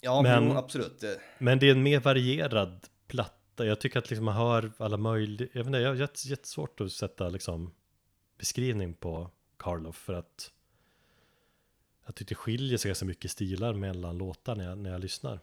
[0.00, 1.04] ja Men- absolut.
[1.38, 3.32] Men det är en mer varierad platta.
[3.64, 5.48] Jag tycker att liksom man hör alla möjliga...
[5.52, 7.72] Jag vet inte, jag har jätte- jättesvårt att sätta liksom
[8.38, 10.52] beskrivning på Karloff för att
[12.06, 15.40] jag tycker det skiljer sig ganska mycket stilar mellan låtar när jag, när jag lyssnar.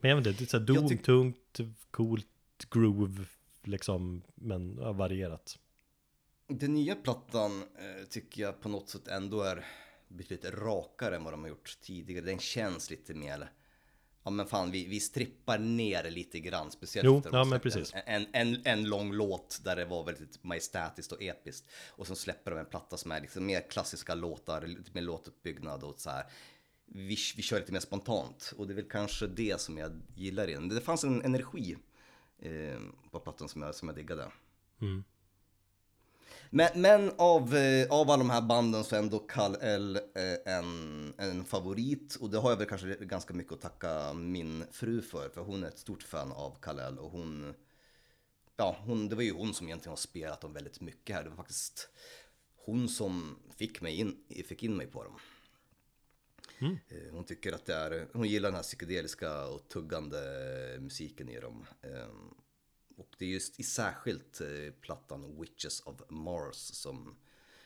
[0.00, 1.60] Men jag vet inte, det är så här doom, tungt,
[1.90, 2.26] coolt,
[2.70, 3.24] groove
[3.62, 5.58] liksom, men ja, varierat.
[6.46, 9.66] Den nya plattan eh, tycker jag på något sätt ändå är
[10.08, 12.24] betydligt rakare än vad de har gjort tidigare.
[12.24, 13.52] Den känns lite mer,
[14.22, 16.70] ja men fan vi, vi strippar ner lite grann.
[16.70, 17.92] Speciellt Jo, efter ja, men precis.
[18.06, 21.70] En, en, en, lång låt där det var väldigt majestätiskt och episkt.
[21.88, 25.84] Och så släpper de en platta som är liksom mer klassiska låtar, lite mer låtuppbyggnad
[25.84, 26.24] och så här.
[26.86, 30.48] Vi, vi kör lite mer spontant och det är väl kanske det som jag gillar
[30.48, 30.68] i den.
[30.68, 31.76] Det fanns en energi
[32.38, 34.32] eh, på plattan som jag, som jag diggade.
[34.80, 35.04] Mm.
[36.54, 40.54] Men, men av, eh, av alla de här banden så är ändå Kal El eh,
[40.54, 45.02] en, en favorit och det har jag väl kanske ganska mycket att tacka min fru
[45.02, 47.54] för för hon är ett stort fan av Kal El och hon
[48.56, 51.22] Ja, hon, det var ju hon som egentligen har spelat dem väldigt mycket här.
[51.24, 51.88] Det var faktiskt
[52.56, 54.16] hon som fick, mig in,
[54.48, 55.18] fick in mig på dem.
[56.88, 60.18] Eh, Hon tycker att det är, hon gillar den här psykedeliska och tuggande
[60.80, 61.66] musiken i dem.
[62.96, 67.16] Och det är just i särskilt eh, plattan Witches of Mars som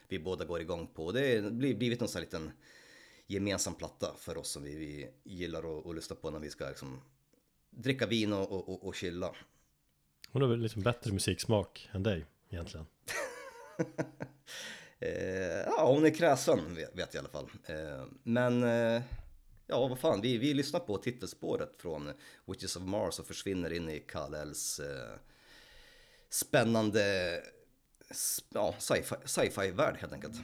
[0.08, 1.12] vi båda går igång på.
[1.12, 2.52] Det har blivit en sån här liten
[3.26, 6.68] gemensam platta för oss som vi, vi gillar att, att lyssna på när vi ska
[6.68, 7.00] liksom
[7.70, 9.34] dricka vin och, och, och, chilla.
[10.30, 12.86] Hon har väl liksom bättre musiksmak än dig egentligen.
[14.98, 17.50] Eh, ja, hon är kräsen vet, vet jag i alla fall.
[17.66, 19.02] Eh, men eh,
[19.66, 22.12] ja, vad fan, vi, vi lyssnar på titelspåret från
[22.46, 25.18] Witches of Mars och försvinner in i Kalels eh,
[26.28, 27.02] spännande
[28.48, 30.36] ja, sci-fi, sci-fi värld helt enkelt.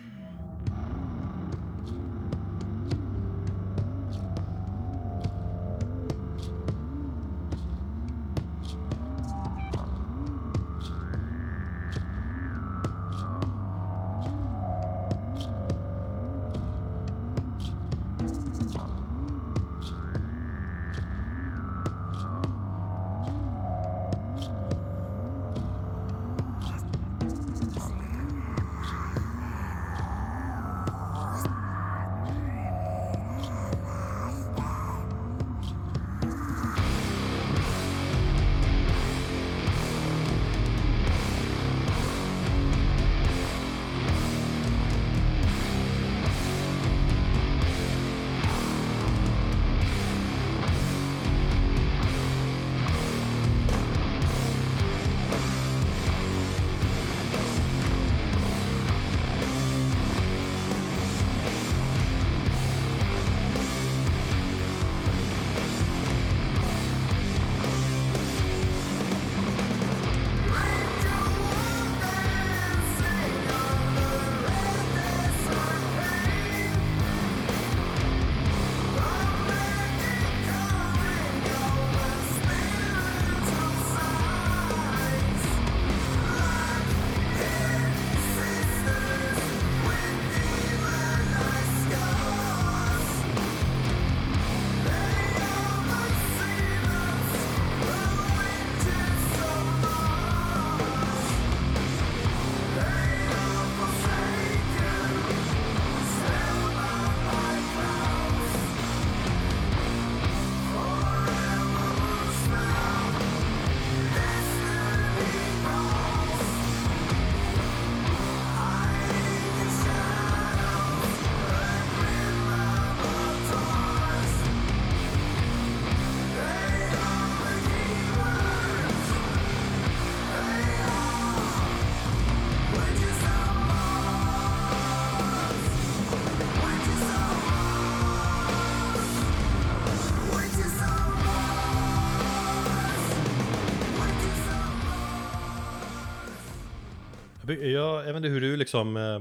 [147.53, 149.21] Jag, jag vet inte hur du liksom, eh,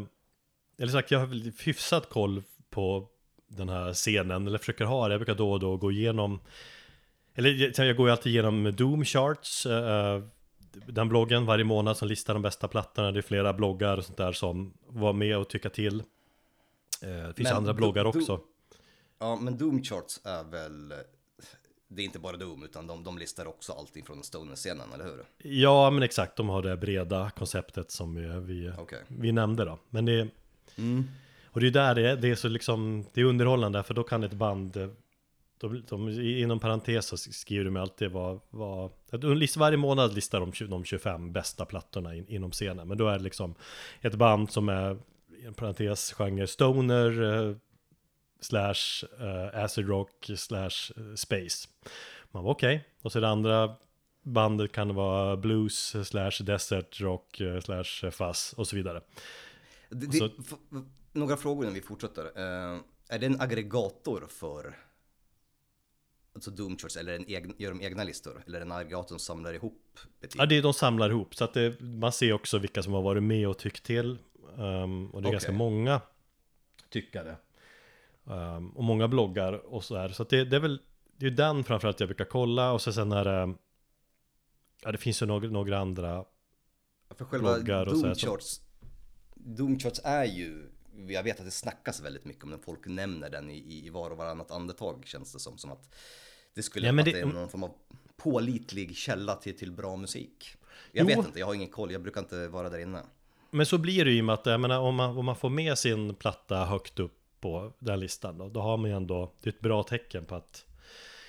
[0.77, 3.07] eller sagt jag har väl hyfsat koll på
[3.47, 5.13] den här scenen, eller försöker ha det.
[5.13, 6.39] Jag brukar då och då gå igenom,
[7.35, 10.21] eller jag- går ju alltid igenom Doom Charts, eh,
[10.85, 13.11] den bloggen varje månad som listar de bästa plattorna.
[13.11, 15.99] Det är flera bloggar och sånt där som var med och tycka till.
[15.99, 18.39] Eh, Det finns Men andra bloggar också.
[19.19, 20.93] Ja, men Doom Charts är väl...
[21.93, 25.25] Det är inte bara Doom, utan de, de listar också allting från Stoner-scenen, eller hur?
[25.51, 28.99] Ja, men exakt, de har det breda konceptet som vi, Okej.
[29.07, 29.79] vi nämnde då.
[29.89, 30.27] Men det,
[30.77, 31.03] Mm.
[31.45, 34.03] och det är där det är, det är så liksom, det är underhållande för då
[34.03, 34.73] kan ett band,
[35.57, 38.91] de, de, inom parentes så skriver de alltid vad, vad
[39.57, 42.87] varje månad listar de de 25 bästa plattorna in, inom scenen.
[42.87, 43.55] Men då är det liksom
[44.01, 44.97] ett band som är,
[45.41, 47.55] i en parentes, genre stoner, eh,
[48.41, 51.67] slash eh, acid rock, slash eh, space.
[52.31, 52.87] Man var okej.
[53.01, 53.75] Och så det andra
[54.23, 59.01] bandet kan vara blues, slash desert rock, eh, slash fuzz och så vidare.
[59.89, 60.79] Det, det, Så- f-
[61.11, 62.23] några frågor innan vi fortsätter.
[62.35, 62.79] Eh,
[63.09, 64.77] är det en aggregator för
[66.35, 68.43] alltså Doom Charts, eller en egen, gör de egna listor?
[68.47, 70.41] Eller det en aggregator som samlar ihop betyg?
[70.41, 71.35] Ja, det är de samlar ihop.
[71.35, 74.17] Så att det, man ser också vilka som har varit med och tyckt till.
[74.57, 75.31] Um, och det är Okej.
[75.31, 76.01] ganska många
[76.89, 77.35] tyckare.
[78.23, 80.09] Um, och många bloggar och så här.
[80.09, 80.81] Så att det, det är väl,
[81.17, 82.71] det är den framförallt jag brukar kolla.
[82.71, 83.53] Och så sen är det,
[84.83, 86.25] ja det finns ju några, några andra.
[87.17, 88.61] För själva bloggar och så Doom Charts,
[89.35, 90.69] Doom Charts är ju,
[91.07, 94.11] jag vet att det snackas väldigt mycket om den, folk nämner den i, i var
[94.11, 95.57] och varannat andetag känns det som.
[95.57, 95.95] Som att
[96.53, 97.71] det skulle Ja, men att det- det är någon form av
[98.17, 100.55] pålitlig källa till, till bra musik.
[100.91, 101.07] Jag Jo.
[101.17, 103.01] vet inte, jag har ingen koll, jag brukar inte vara där inne.
[103.51, 105.77] Men så blir det ju med att, jag menar, om man, om man får med
[105.77, 109.53] sin platta högt upp på den listan då, då har man ju ändå, det är
[109.53, 110.65] ett bra tecken på att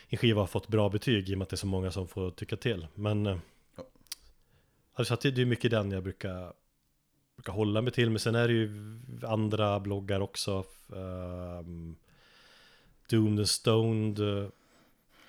[0.09, 2.09] en skiva har fått bra betyg i och med att det är så många som
[2.09, 2.87] får tycka till.
[2.95, 3.39] Men eh,
[3.77, 3.85] Ja.
[4.95, 6.53] alltså det är mycket den jag brukar,
[7.37, 8.11] brukar hålla mig till.
[8.11, 10.65] Men sen är det ju andra bloggar också.
[10.89, 11.97] Um,
[13.11, 14.49] Doomed and Stoned eh,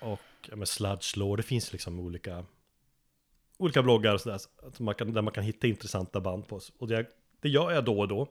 [0.00, 1.36] och ja, men Sludge Law.
[1.36, 2.44] Det finns liksom olika
[3.56, 4.40] olika bloggar och sådär,
[4.78, 6.60] man kan, där man kan hitta intressanta band på.
[6.78, 7.06] Och det,
[7.40, 8.28] det gör jag då och då.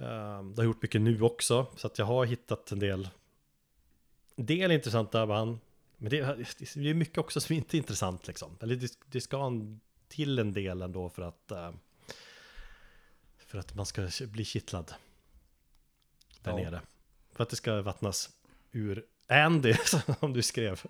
[0.00, 3.08] Ehm, det har gjort mycket nu också, så att jag har hittat en del,
[4.36, 5.58] en del intressanta band.
[5.96, 6.20] Men det,
[6.74, 8.58] det är mycket också som inte är intressant liksom.
[8.60, 11.72] Eller det, det ska en, till en del ändå för att, eh,
[13.38, 14.94] för att man ska bli kittlad.
[16.42, 16.56] Där Ja.
[16.56, 16.80] nere.
[17.32, 18.30] För att det ska vattnas
[18.72, 19.74] ur Andy,
[20.20, 20.82] som du skrev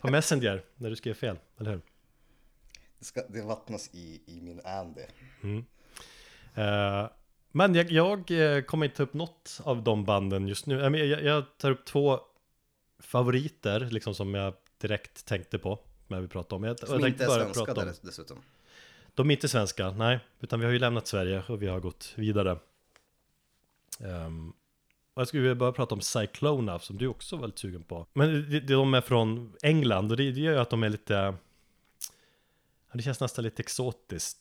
[0.00, 1.80] på Messenger, när du skrev fel, eller hur?
[2.98, 5.02] Det, ska, det vattnas i, i min Andy.
[6.54, 7.08] Eh,
[7.56, 10.74] men jag, jag eh, kommer inte ta upp något av de banden just nu.
[10.78, 12.20] Jag, jag tar upp två
[12.98, 15.78] favoriter, liksom som jag direkt tänkte på
[16.08, 16.64] när vi pratade om.
[16.64, 18.38] Jag, Som jag inte är svenska dess- dessutom.
[19.14, 20.18] De är inte svenska, nej.
[20.40, 22.58] Utan vi har ju lämnat Sverige och vi har gått vidare.
[24.00, 24.50] Ehm,
[25.14, 28.06] och jag skulle vilja bara prata om Cyclona som du också var lite sugen på.
[28.12, 30.88] Men det- det- de är från England och det, det gör ju att de är
[30.88, 31.34] lite...
[32.92, 34.38] Det känns nästan lite exotiskt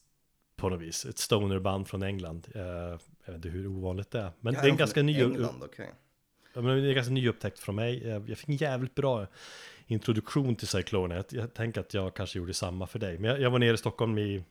[0.64, 1.06] på något vis.
[1.06, 2.48] Ett stonerband från England.
[2.56, 4.32] Eh, jag vet inte hur ovanligt det är.
[4.40, 5.22] Men Ja, det är en ganska ny...
[5.22, 5.64] England.
[6.54, 8.08] Ja, men det är ganska nyupptäckt från mig.
[8.08, 9.28] Jag jag fick en jävligt bra
[9.88, 11.16] introduktion till Cyclone.
[11.16, 13.18] Jag, jag tänker att jag kanske gjorde samma för dig.
[13.18, 14.44] Men jag, jag var nere i Stockholm i,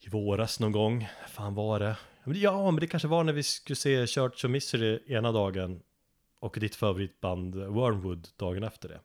[0.00, 1.08] i våras någon gång.
[1.28, 1.96] Fan var det?
[2.24, 5.82] Ja, men det- kanske var när vi skulle se Church of Misery ena dagen
[6.38, 9.00] och ditt favoritband Wormwood dagen efter det.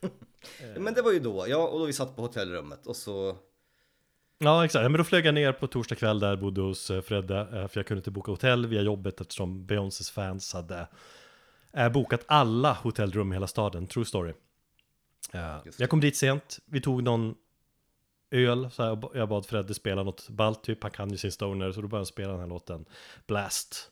[0.80, 3.36] Men det var ju då, ja, och då vi satt på hotellrummet och så...
[4.44, 4.82] Ja, exakt.
[4.82, 7.80] Men då flög jag ner på torsdag kväll där, bodde hos eh, Fredde, eh, för
[7.80, 10.88] jag kunde inte boka hotell via jobbet eftersom Beyoncés fans hade
[11.72, 14.32] eh, bokat alla hotellrum i hela staden, true story.
[15.78, 17.34] Jag kom dit sent, vi tog någon
[18.30, 21.80] öl, så jag bad Fredde spela något ballt, typ, han kan ju sin stoner, så
[21.80, 22.84] då började han spela den här låten
[23.26, 23.90] Blast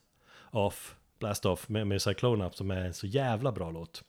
[0.50, 4.04] Off, Blast Off med, med Cyclone Up, som är en så jävla bra låt.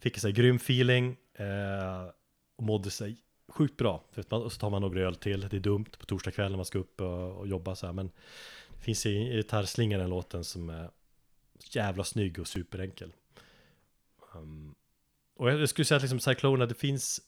[0.00, 2.10] Fick en så här grym feeling, eh,
[2.56, 3.16] och mådde sig
[3.48, 4.04] sjukt bra.
[4.12, 6.50] För man, och så tar man några öl till, det är dumt på torsdag kväll
[6.50, 8.10] när man ska upp och, och jobba så här, men
[8.68, 10.90] det finns i gitarrslingan den låten som är
[11.70, 13.12] jävla snygg och superenkel.
[14.34, 14.74] Um,
[15.34, 17.20] och jag skulle säga att liksom Cyclona, det finns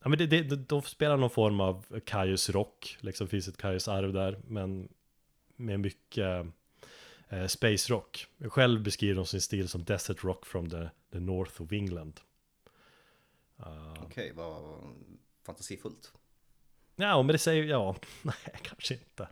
[0.00, 3.56] Ja men det, det, de spelar någon form av Kaius rock, liksom det finns ett
[3.56, 4.88] Kaius arv där, men
[5.56, 6.46] med mycket
[7.28, 8.26] eh, space rock.
[8.40, 12.20] Själv beskriver de sin stil som desert rock from the, the north of England.
[13.60, 14.80] Uh, Okej, vad
[15.48, 16.12] fantasifullt.
[16.96, 19.28] Ja, men det säger, ja, nej kanske inte.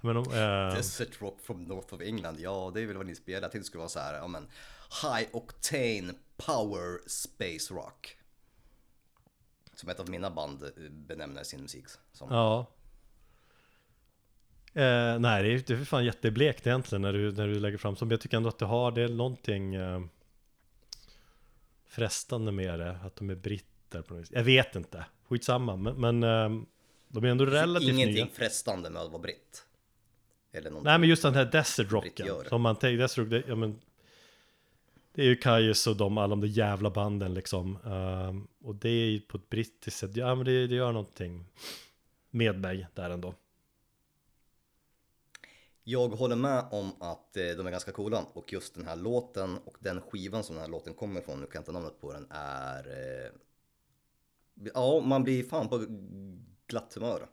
[0.00, 3.14] Men om, eh, Desert Rock from North of England, ja det är väl vad ni
[3.14, 3.42] spelar.
[3.42, 4.48] Jag tänkte det skulle vara så här, ja men
[5.02, 8.16] High Octane Power Space Rock.
[9.74, 12.28] Som ett av mina band eh, benämner sin musik som.
[12.30, 12.66] ja.
[14.74, 17.78] Eh, nej, det är, det är för fan jätteblekt egentligen när du, när du lägger
[17.78, 17.96] fram.
[18.00, 20.00] Men jag tycker ändå att du har, det är någonting eh,
[21.86, 22.98] frestande med det.
[23.04, 24.30] Att de är britter på något vis.
[24.32, 25.76] Jag vet inte, skitsamma.
[25.76, 26.62] Men, men eh,
[27.08, 28.26] de är ändå relativt Ingenting nya.
[28.26, 29.64] frestande med att vara britt.
[30.52, 30.90] Eller någonting.
[30.90, 32.28] Nej men just den här desert rocken.
[32.48, 33.80] Som man tänker, desert rock, det, ja, men,
[35.14, 37.78] det är ju Kajus och de, alla de där jävla banden liksom.
[37.84, 41.44] Ehm, och det är ju på ett brittiskt sätt, ja men det, det gör någonting
[42.30, 43.34] med mig där ändå.
[45.84, 49.58] Jag håller med om att eh, de är ganska coola och just den här låten
[49.64, 52.12] och den skivan som den här låten kommer ifrån, nu kan jag inte namnet på
[52.12, 53.32] den, är...
[54.64, 55.86] Eh, ja, man blir fan på
[56.66, 57.28] glatt humör.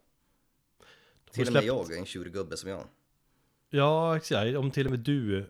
[1.32, 2.84] Till och med släppt- jag, en tjurgubbe som jag.
[3.70, 4.58] Ja, exakt.
[4.58, 5.50] Om till och med du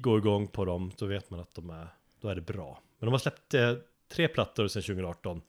[0.00, 1.88] går igång på dem, så vet man att de är,
[2.20, 2.80] då är det bra.
[2.98, 3.74] Men de har släppt eh,
[4.08, 5.42] tre plattor sedan 2018.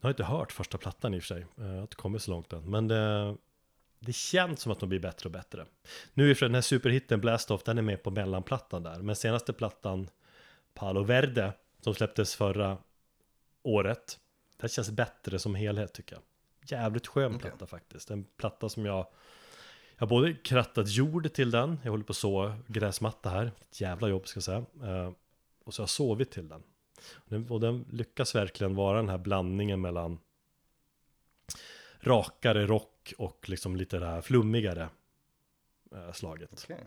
[0.00, 2.30] Jag har inte hört första plattan i och för sig, jag har inte kommit så
[2.30, 2.70] långt än.
[2.70, 3.36] Men det,
[3.98, 5.66] det känns som att de blir bättre och bättre.
[6.14, 8.98] Nu är för den här superhitten Blast Off, den är med på mellanplattan där.
[9.02, 10.08] Men senaste plattan,
[10.74, 12.78] Palo Verde, som släpptes förra
[13.62, 14.18] året,
[14.60, 16.22] det känns bättre som helhet tycker jag.
[16.78, 18.10] Jävligt skön platta faktiskt.
[18.10, 19.06] En platta som jag
[20.00, 23.80] jag har både krattat jord till den, jag håller på att så gräsmatta här, ett
[23.80, 24.64] jävla jobb ska jag säga.
[24.82, 25.12] Eh,
[25.64, 26.62] och så har jag sovit till den.
[27.12, 27.50] Och den.
[27.50, 30.18] Och den lyckas verkligen vara den här blandningen mellan
[32.00, 34.88] rakare rock och liksom lite det här flummigare
[35.92, 36.50] eh, slaget.
[36.64, 36.84] Okej.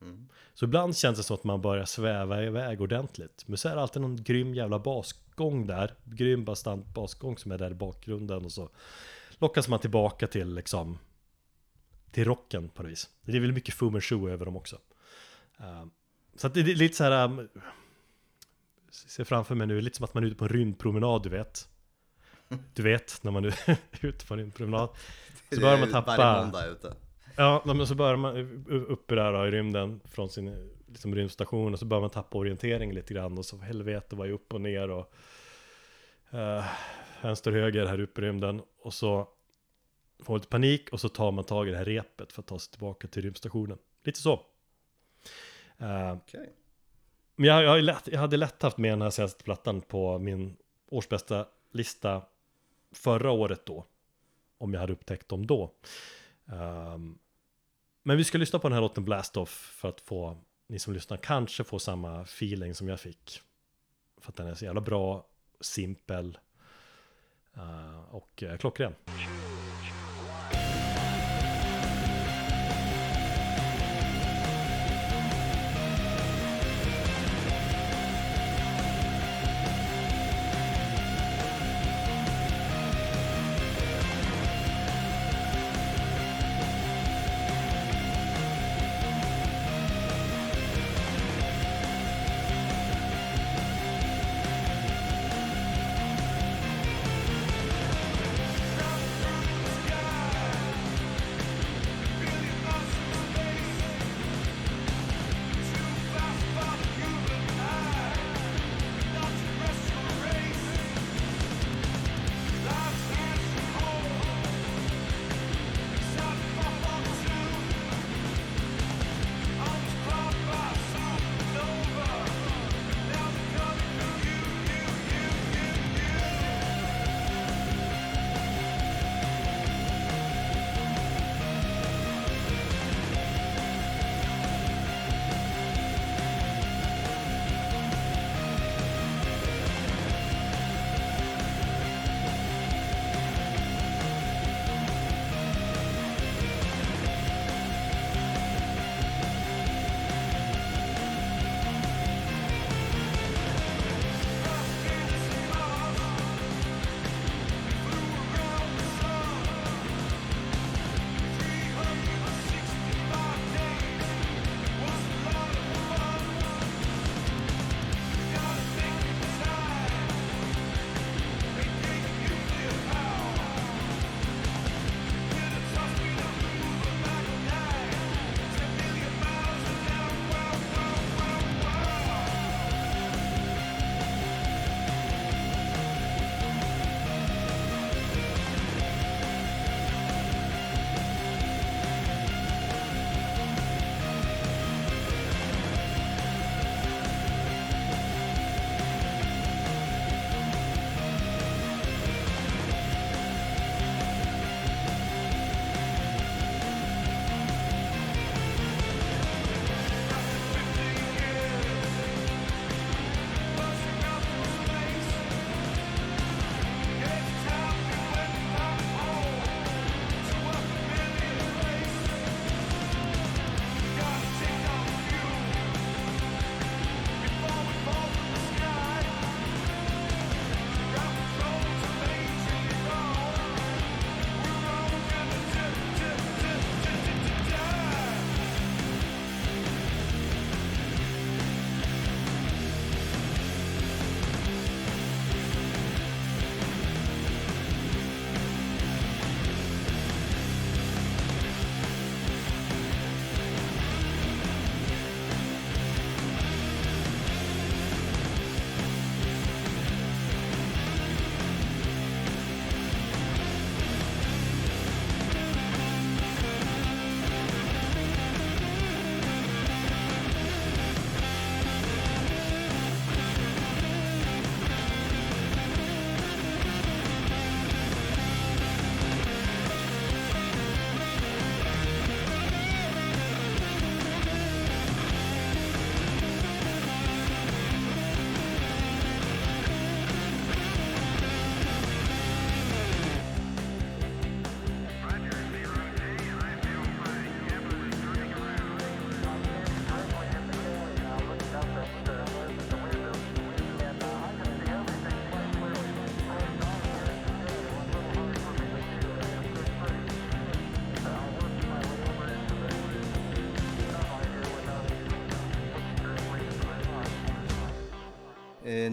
[0.00, 0.28] Mm.
[0.54, 3.44] Så ibland känns det som att man börjar sväva iväg ordentligt.
[3.46, 4.78] Men så är det alltid någon grym jävla
[5.36, 5.94] basgång där.
[6.04, 8.70] Grym bastant basgång som är där i bakgrunden och så
[9.38, 10.98] lockas man tillbaka till liksom
[12.10, 13.10] till rocken på något vis.
[13.22, 14.76] Det är väl mycket Fu Manchu över dem också.
[15.60, 15.86] Uh,
[16.36, 17.48] så att det är lite så här um,
[18.90, 21.68] ser framför mig nu, lite som att man är ute på en rymdpromenad, du vet.
[22.74, 23.54] Du vet, när man är
[24.00, 24.88] ute på en rymdpromenad.
[25.52, 26.16] Så börjar man tappa...
[26.16, 26.96] Varje måndag ute.
[27.36, 31.78] Ja, men så börjar man uppe där då, i rymden från sin liksom, rymdstation och
[31.78, 34.90] så börjar man tappa orientering lite grann och så helvete vad är upp och ner
[34.90, 35.14] och
[36.34, 36.64] uh,
[37.22, 39.28] vänster höger här uppe i rymden och så
[40.18, 42.46] får man lite panik och så tar man tag i det här repet för att
[42.46, 43.78] ta sig tillbaka till rymdstationen.
[44.04, 44.40] Lite så.
[45.78, 46.52] Eh, Okej.
[47.36, 50.56] men jag, jag, lätt, jag hade lätt haft med den här senaste plattan på min
[50.86, 52.22] årsbästa lista
[52.92, 53.86] förra året då.
[54.58, 55.74] Om jag hade upptäckt dem då.
[56.46, 57.18] Ehm,
[58.02, 60.36] men vi ska lyssna på den här låten Blast Off för att få,
[60.66, 63.40] ni som lyssnar, kanske får samma feeling som jag fick.
[64.20, 65.26] För att den är så jävla bra,
[65.60, 66.38] simpel
[67.56, 68.94] uh, och uh, klockren.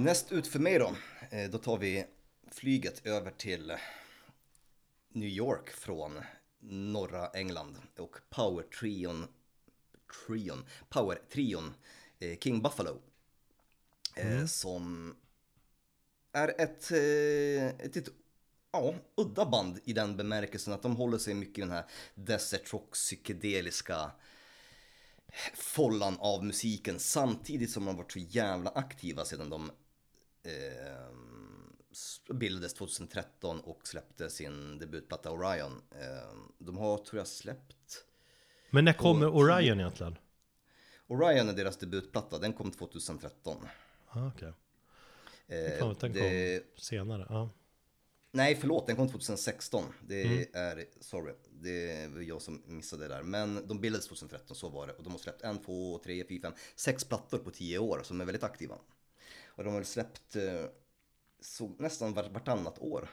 [0.04, 0.96] Näst ut för mig då,
[1.30, 2.06] eh, då tar vi
[2.52, 3.74] flyget över till
[5.10, 6.20] New York från
[6.60, 9.28] norra England och power-trion,
[10.28, 11.74] trion, power-trion
[12.20, 13.02] eh, King Buffalo.
[14.16, 15.16] Eh, Som
[16.32, 18.10] är ett, ett, ett
[18.72, 21.86] ja, udda band i den bemärkelsen att de håller sig mycket i den här
[22.16, 24.12] desert rock psykedeliska
[25.54, 29.72] follan av musiken samtidigt som de har varit så jävla aktiva sedan de
[30.44, 35.82] eh, bildades 2013 och släppte sin debutplatta Orion.
[35.92, 38.06] Eh, de har, tror jag, släppt
[38.70, 40.18] Men när kommer Och- Orion egentligen?
[41.08, 43.68] Orion är deras debutplatta, den kom 2013.
[44.08, 44.54] Ah, okej.
[45.48, 47.26] Eh, Fan, den det- kom senare.
[47.30, 47.50] Ja.
[48.32, 49.84] Nej, förlåt, den kom 2016.
[50.08, 50.46] Det Mm.
[50.54, 53.24] är, sorry, det var jag som missade det där.
[53.24, 54.94] Men de bildades 2013, så var det.
[54.94, 58.22] Och de har släppt en, två, tre, fyra, fem, sex plattor på tio år som
[58.22, 58.76] är väldigt aktiva.
[59.56, 60.66] Och de har väl släppt eh,
[61.40, 63.10] så, nästan var, vartannat år.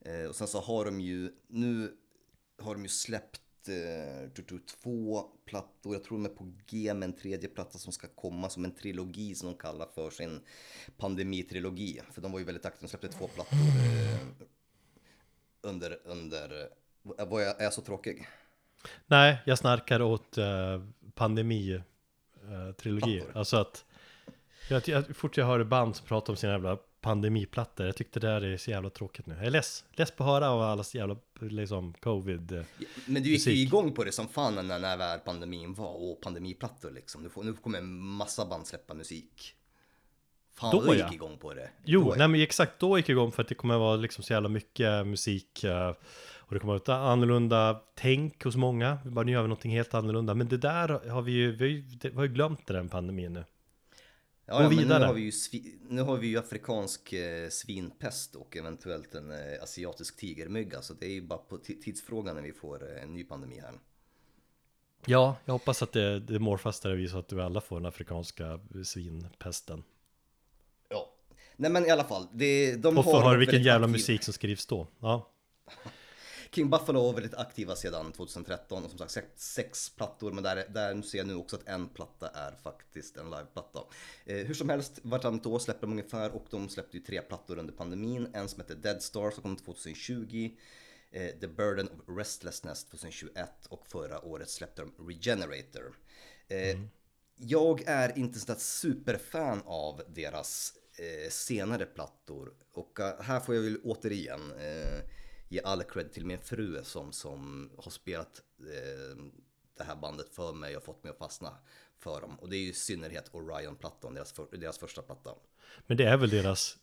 [0.00, 1.96] Eh, och sen så har de ju, nu
[2.58, 4.30] har de ju släppt eh,
[4.82, 8.50] två plattor, jag tror de är på G med en tredje platta som ska komma
[8.50, 10.40] som en trilogi som de kallar för sin
[10.96, 12.00] pandemitrilogi.
[12.12, 14.26] För de var ju väldigt aktiva, de släppte två plattor eh,
[15.60, 16.68] under, under,
[17.18, 18.28] eh, var jag, är jag så tråkig?
[19.06, 20.44] Nej, jag snarkar åt uh,
[21.14, 23.20] pandemi-trilogi.
[23.20, 23.38] Plattor.
[23.38, 23.84] alltså att
[24.68, 28.26] jag, jag, fort jag hör band som pratar om sina jävla pandemiplattor, jag tyckte det
[28.26, 29.34] där är så jävla tråkigt nu.
[29.34, 32.52] Jag är less, less på att höra av allas jävla liksom covid.
[32.52, 32.62] eh,
[33.06, 36.20] Men du gick ju igång på det som fan när, när väl pandemin var och
[36.20, 37.22] pandemiplattor liksom.
[37.22, 39.54] Nu, får, nu kommer en massa band släppa musik.
[40.54, 41.04] Fan Då, ja.
[41.04, 41.70] gick igång på det.
[41.84, 44.24] Jo, Då, nej men exakt då gick jag igång för att det kommer vara liksom
[44.24, 45.88] så jävla mycket musik eh,
[46.38, 48.98] och det kommer vara ett annorlunda tänk hos många.
[49.04, 50.34] Vi bara nu gör vi någonting helt annorlunda.
[50.34, 53.44] Men det där har vi ju, vi har ju glömt den pandemin nu.
[54.48, 54.88] Ja, ja, men.
[54.88, 55.32] Nu har vi ju,
[55.88, 60.82] nu har vi afrikansk eh, svinpest och eventuellt en eh, asiatisk tigermygga.
[60.82, 63.60] Så det är ju bara på ti- tidsfrågan när vi får eh, en ny pandemi
[63.60, 63.72] här.
[65.06, 68.60] Ja, jag hoppas att det, det morfas där visar att vi alla får den afrikanska
[68.84, 69.82] svinpesten.
[70.88, 71.12] Ja.
[71.56, 72.26] Nej men i alla fall.
[72.32, 74.86] Det, de Och få har höra vilken jävla aktiva- musik som skrivs då.
[75.00, 75.30] Ja,
[76.50, 80.66] King Buffalo var väldigt aktiva sedan 2013 och som sagt sex, sex plattor men där,
[80.68, 83.80] där ser jag nu också att en platta är faktiskt en liveplatta.
[84.24, 87.58] Eh, hur som helst, vartannat år släpper de ungefär och de släppte ju tre plattor
[87.58, 88.28] under pandemin.
[88.34, 90.50] En som heter Dead Star som kom 2020,
[91.10, 95.94] eh, The Burden of Restlessness 2021 och förra året släppte de Regenerator.
[96.48, 96.78] Eh,
[97.38, 103.54] Jag är inte så där superfan av deras eh, senare plattor och eh, här får
[103.54, 105.00] jag väl återigen eh,
[105.48, 109.16] ge all cred till min fru som, som har spelat eh,
[109.76, 111.58] det här bandet för mig och fått mig att fastna
[111.98, 112.38] för dem.
[112.40, 115.34] Och det är ju i synnerhet Orion-plattan, deras, för, deras första platta.
[115.86, 116.78] men det är väl deras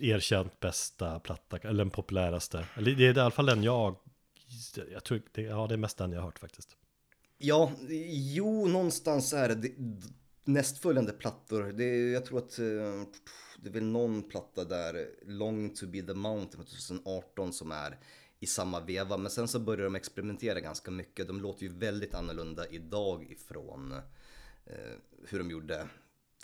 [0.00, 2.66] erkänt bästa platta, eller den populäraste.
[2.74, 3.96] Eller det är i alla fall den jag,
[4.92, 6.76] jag tror, det, ja det är mest den jag har hört faktiskt.
[7.38, 7.72] Ja,
[8.34, 9.74] jo, någonstans är det, det
[10.44, 11.62] nästföljande plattor.
[11.62, 13.02] Det, jag tror att eh,
[13.62, 17.98] det är väl någon platta där, Long to be the mountain från 2018 som är
[18.40, 19.16] i samma veva.
[19.16, 21.28] Men sen så börjar de experimentera ganska mycket.
[21.28, 23.92] De låter ju väldigt annorlunda idag ifrån
[24.66, 24.96] eh,
[25.28, 25.88] hur de gjorde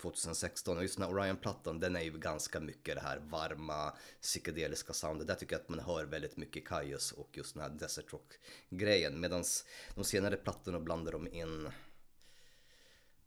[0.01, 4.93] 2016 och just den här Orion-plattan den är ju ganska mycket det här varma psykedeliska
[4.93, 5.27] soundet.
[5.27, 9.19] Där tycker jag att man hör väldigt mycket Kaius och just den här Desert Rock-grejen.
[9.19, 9.43] Medan
[9.95, 11.69] de senare plattorna blandar de in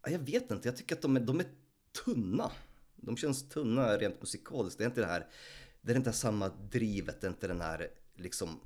[0.03, 1.47] jag vet inte, jag tycker att de är, de är
[2.05, 2.53] tunna.
[3.03, 4.79] De känns tunna rent musikaliskt.
[4.79, 5.27] Det är inte det här,
[5.81, 8.61] det är inte samma drivet, det är inte den här liksom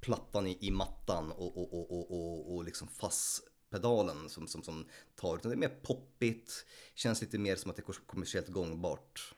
[0.00, 4.86] plattan i, i mattan och, och, och, och, och, och liksom fasspedalen som, som, som
[5.14, 9.34] tar, utan det är mer poppigt, känns lite mer som att det är kommersiellt gångbart.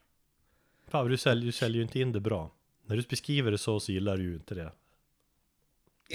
[0.88, 2.55] Fan, du säljer, du säljer ju inte in det bra.
[2.86, 4.72] När du beskriver det så, så gillar du ju inte det.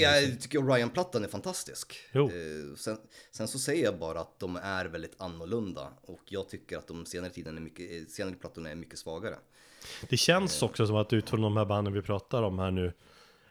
[0.01, 1.95] Jag tycker Orion-plattan är fantastisk.
[2.13, 2.21] Eh,
[2.77, 2.97] Sen,
[3.31, 7.05] sen så säger jag bara att de är väldigt annorlunda och jag tycker att de
[7.05, 9.35] senare tiden är mycket, eh, senare plattorna är mycket svagare.
[10.09, 10.69] Det känns Eh.
[10.69, 12.93] också som att utifrån de här banden vi pratar om här nu,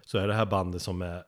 [0.04, 1.24] så är det här bandet som är,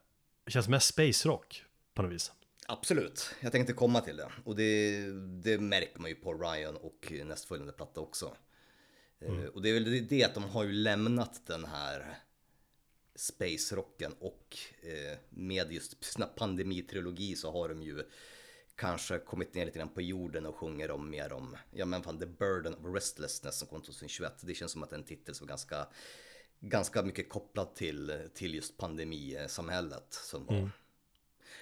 [0.47, 1.65] känns mest space rock
[1.95, 2.33] på något vis.
[2.69, 4.29] Absolut, jag tänkte komma till det.
[4.45, 5.01] Och det,
[5.43, 8.37] det märker man ju på Ryan och nästföljande platta också.
[9.21, 12.19] Eh, Och det är väl det att de har ju lämnat den här
[13.17, 18.03] space-rocken och eh, med just sina pandemitrilogi så har de ju
[18.77, 22.19] kanske kommit ner lite grann på jorden och sjunger om mer om, ja men fan
[22.19, 24.33] The Burden of Restlessness som kom 2021.
[24.41, 25.87] Det känns som att det är en titel som ganska,
[26.61, 30.71] ganska mycket kopplad till, till just pandemisamhället som var.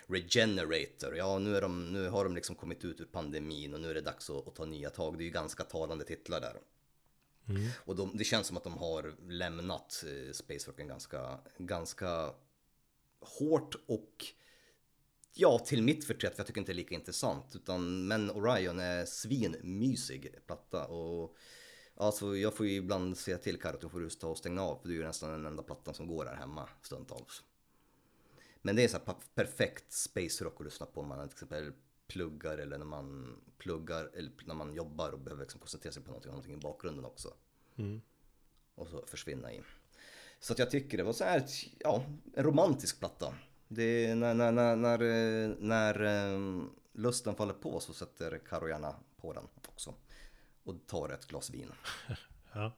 [0.07, 3.91] Regenerator, ja nu, är de, nu har de liksom kommit ut ur pandemin och nu
[3.91, 5.19] är det dags att, att ta nya tag.
[5.19, 6.57] Det är ju ganska talande titlar där.
[7.49, 7.69] Mm.
[7.77, 12.35] Och de, det känns som att de har lämnat eh, Space Rocken ganska, ganska
[13.21, 14.25] hårt och
[15.35, 17.57] ja, till mitt förtret, för jag tycker inte det är lika intressant.
[17.57, 21.37] Utan, men Orion är svinmysig platta och
[21.95, 24.79] alltså jag får ju ibland säga till Karro att hon får ta och stänga av,
[24.79, 27.43] för det är ju nästan den enda plattan som går här hemma stundtals.
[28.63, 31.73] Men det är så här perfekt space rock att lyssna på om man till exempel
[32.07, 36.09] pluggar eller när man pluggar eller när man jobbar och behöver liksom koncentrera sig på
[36.09, 37.35] någonting, någonting i bakgrunden också.
[38.75, 39.65] Och så försvinna in.
[40.41, 41.45] Så att jag tycker det var så här,
[41.79, 43.35] ja, en romantisk platta.
[43.69, 48.69] Det är när, när, när, när, eh, när eh, lusten faller på så sätter Karo
[48.69, 49.95] gärna på den också.
[50.65, 51.73] Och tar ett glas vin.
[52.57, 52.73] Ja.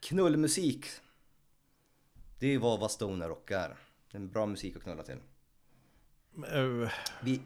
[0.00, 0.86] Knullmusik.
[2.38, 3.76] Det är vad, stoner rock är.
[4.10, 5.18] Det är en bra musik att knulla till.
[6.46, 6.92] Eh,
[7.22, 7.42] Vi,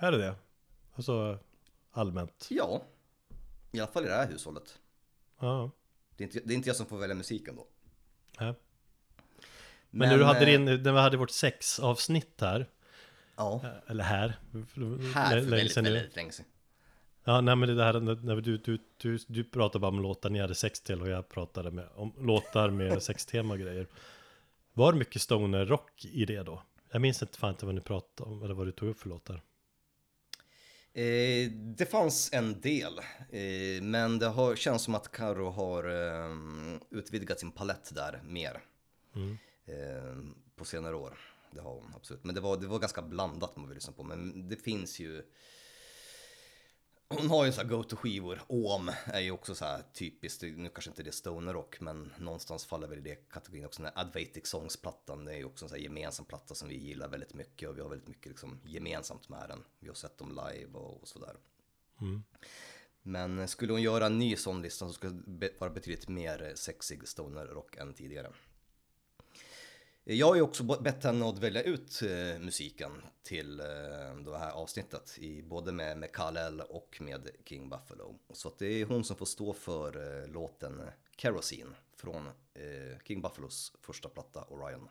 [0.00, 0.34] Är det det?
[0.94, 1.38] Alltså
[1.92, 2.46] allmänt?
[2.50, 2.82] ja,
[3.72, 4.78] i alla fall i det här hushållet.
[5.40, 5.70] Ja.
[6.16, 7.66] Det är inte, det är inte jag som får välja musiken då.
[8.38, 8.54] ja.
[9.90, 12.66] Men, när du hade eh, din, när vi hade vårt sexavsnitt här
[13.40, 14.38] Ja, Eller här
[15.14, 16.46] här länge väldigt, sedan väldigt länge sedan.
[17.24, 20.30] Ja, nej men det här när, när du, du, du, du pratade bara om låtar
[20.30, 23.86] ni hade sex till och jag pratade med, om låtar med sextema och grejer.
[24.72, 26.62] Var det mycket stoner rock i det då?
[26.90, 29.08] Jag minns inte fan inte vad ni pratade om eller vad du tog upp för
[29.08, 29.42] låtar.
[30.92, 32.98] Eh, det fanns en del,
[33.30, 36.36] eh, men det har, känns som att Karo har eh,
[36.90, 38.62] utvidgat sin palett där mer
[39.66, 40.16] eh,
[40.56, 41.18] på senare år.
[41.52, 44.02] Det har hon absolut, men det var, det var ganska blandat man vill lyssna på.
[44.02, 45.22] Men det finns ju
[47.14, 48.40] hon har ju så här go-to-skivor.
[48.46, 52.12] Om är ju också så här typiskt, nu kanske inte det är stoner rock, men
[52.18, 53.82] någonstans faller väl i det kategorin också.
[53.82, 56.76] Den här Advatic Songs-plattan, det är ju också en så här gemensam platta som vi
[56.76, 59.64] gillar väldigt mycket och vi har väldigt mycket liksom gemensamt med den.
[59.78, 61.36] Vi har sett dem live och, och sådär.
[63.02, 67.08] Men skulle hon göra en ny sån lista så skulle det vara betydligt mer sexig
[67.08, 68.32] stoner rock än tidigare.
[70.12, 72.90] Jag har ju också bett henne att välja ut eh, musiken
[73.22, 73.66] till eh,
[74.24, 76.12] det här avsnittet, i, både med, med
[76.68, 78.18] och med King Buffalo.
[78.32, 80.82] Så att det är hon som får stå för eh, låten
[81.16, 82.28] Kerosene från
[83.04, 84.88] King Buffalos första platta Orion.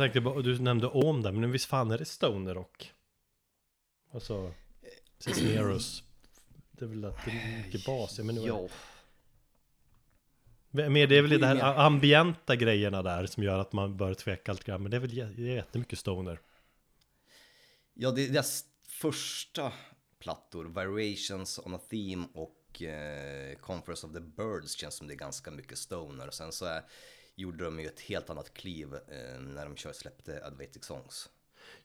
[0.00, 2.92] Jag tänkte bara, du nämnde om det, men visst fan är det stoner rock?
[4.12, 4.52] Alltså,
[5.18, 6.02] Cisneros.
[6.70, 8.68] Det är väl att det är mycket bas, men nu är det...
[10.70, 14.52] Men det är väl det här ambienta grejerna där som gör att man bör tveka
[14.52, 14.82] lite grann.
[14.82, 16.40] Men det är väl jättemycket stoner.
[17.94, 19.72] ja det är deras första
[20.18, 25.18] plattor, Variations on a Theme och eh, Conference of the Birds känns som det är
[25.18, 26.26] ganska mycket stoner.
[26.26, 26.82] Och sen så är,
[27.40, 31.30] gjorde de ju ett helt annat kliv eh, när de kör släppte Advatic Songs.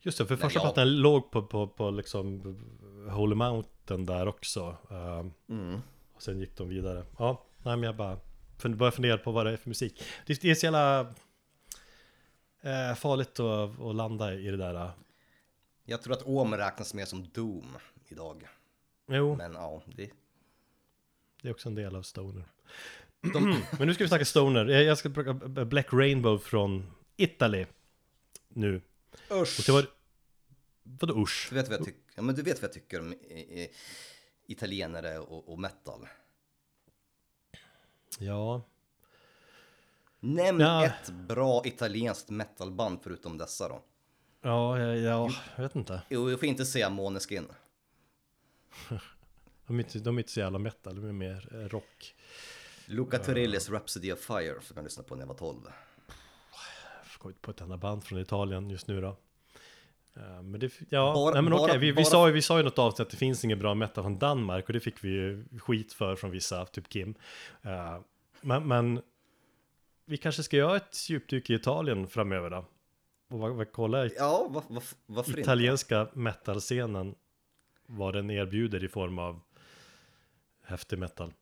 [0.02, 0.64] Just det, för första ja.
[0.64, 2.41] plattan låg på, på, på liksom
[3.11, 4.77] Holy Mountain där också.
[4.91, 5.82] Ehm, Mm.
[6.14, 7.06] och sen gick de vidare.
[7.18, 8.19] Ja, nej men jag bara
[8.57, 10.03] fund- började fundera på vad det är för musik.
[10.26, 10.99] Det, det är så jävla
[12.61, 14.91] eh, farligt att, att landa i det där.
[15.86, 17.77] Jag tror att Om räknas mer som Doom
[18.07, 18.48] idag.
[19.07, 20.10] Jo, Men ja, det,
[21.41, 22.45] det är också en del av Stoner.
[23.34, 24.66] De, Men nu ska vi snacka Stoner.
[24.66, 25.10] Jag jag ska
[25.66, 27.66] Black Rainbow från Italy.
[28.48, 28.82] Nu.
[29.32, 29.60] usch!
[29.60, 29.86] Och det var...
[30.84, 31.48] Vadå usch?
[31.50, 33.72] Du vet vad jag tycker, ja, men du vet vad jag tycker om i, i,
[34.48, 36.08] italienare och, och metal.
[38.20, 38.62] Ja.
[40.20, 40.86] Nämn Ja.
[40.86, 43.82] ett bra italienskt metalband förutom dessa då.
[44.42, 46.02] Ja, ja, ja, jag vet inte.
[46.10, 47.48] Jo, jag får inte säga Måneskin.
[49.68, 52.16] De är inte, de är inte så jävla metal, de är mer eh, rock.
[52.86, 55.57] Luca Turillis Rhapsody of Fire som jag lyssnade på när jag var 12.
[57.12, 59.18] Jag kommer inte på ett enda band från Italien just nu då.
[60.16, 62.64] Eh, Men det, ja, Bara- nej men bara- okej, vi, vi, sa, vi sa ju
[62.64, 65.45] något avsnitt att det finns ingen bra metal från Danmark och det fick vi ju
[65.60, 67.16] skit för från vissa, typ Kim.
[67.62, 67.99] Eh,
[68.41, 69.02] Men, men
[70.06, 72.66] vi kanske ska göra ett djupdyk i Italien framöver då.
[73.30, 75.41] Och vad, vad, kolla Ja, var, var, varför inte?
[75.41, 77.16] italienska metalscenen,
[77.86, 79.40] vad den erbjuder i form av
[80.64, 81.34] häftig metal.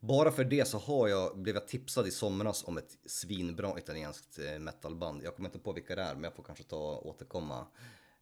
[0.00, 4.38] Bara för det så har jag, blev jag tipsad i somras om ett svinbra italienskt
[4.38, 5.22] eh, metalband.
[5.24, 7.66] Jag kommer inte på vilka det är, men jag får kanske ta och återkomma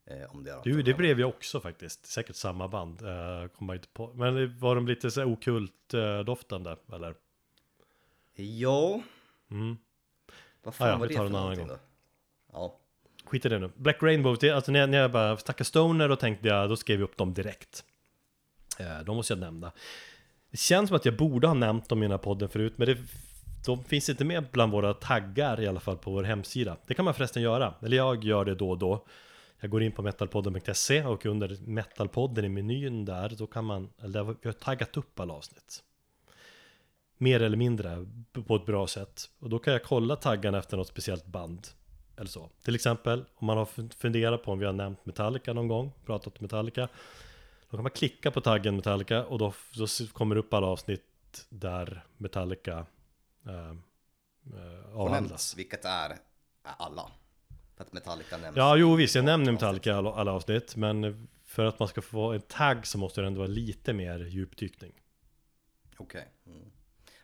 [0.07, 0.61] eh, om det.
[0.65, 2.07] Du, det blev jag också faktiskt.
[2.07, 3.03] Säkert samma band.
[3.03, 4.13] Uh, kommer inte på.
[4.15, 7.15] Men var de lite så okult uh, doftande, eller?
[8.35, 9.01] Ja,
[9.51, 9.77] Mm.
[10.63, 11.77] vad fan Ah, ja, var det för någonting gång.
[11.77, 11.79] då?
[12.53, 12.79] Ja,
[13.25, 13.71] Skit i det nu.
[13.77, 16.77] Black Rainbow, det, alltså när jag, när jag bara snackade Stoner, då tänkte jag, då
[16.77, 17.85] skrev jag upp dem direkt.
[18.81, 19.73] Uh, de måste jag nämna.
[20.51, 22.87] Det känns som att jag borde ha nämnt dem i den här podden förut, men
[22.87, 22.99] det,
[23.67, 26.77] de finns inte med bland våra taggar i alla fall på vår hemsida.
[26.87, 29.07] Det kan man förresten göra, eller jag gör det då och då.
[29.61, 34.25] Jag går in på metalpodden.se och under metalpodden i menyn där, då kan man, eller
[34.25, 35.83] vi har taggat upp alla avsnitt.
[37.19, 38.07] Mer eller mindre,
[38.47, 39.31] på ett bra sätt.
[39.39, 41.67] Och då kan jag kolla taggarna efter något speciellt band.
[42.17, 42.51] Eller så.
[42.63, 46.39] Till exempel, om man har funderat på om vi har nämnt Metallica någon gång, pratat
[46.39, 46.89] om Metallica.
[47.71, 51.47] Då kan man klicka på taggen Metallica och då, då kommer det upp alla avsnitt
[51.49, 52.87] där Metallica
[53.47, 53.71] eh,
[54.55, 55.31] eh, avhandlas.
[55.31, 56.19] nämns, vilket är, är
[56.79, 57.11] alla.
[57.77, 58.57] För att Metallica nämns.
[58.57, 62.03] Ja, jo visst, jag nämner Metallica i alla, alla avsnitt, men för att man ska
[62.03, 64.93] få en tagg så måste det ändå vara lite mer djupdykning.
[65.97, 66.29] Okej.
[66.47, 66.71] Mm.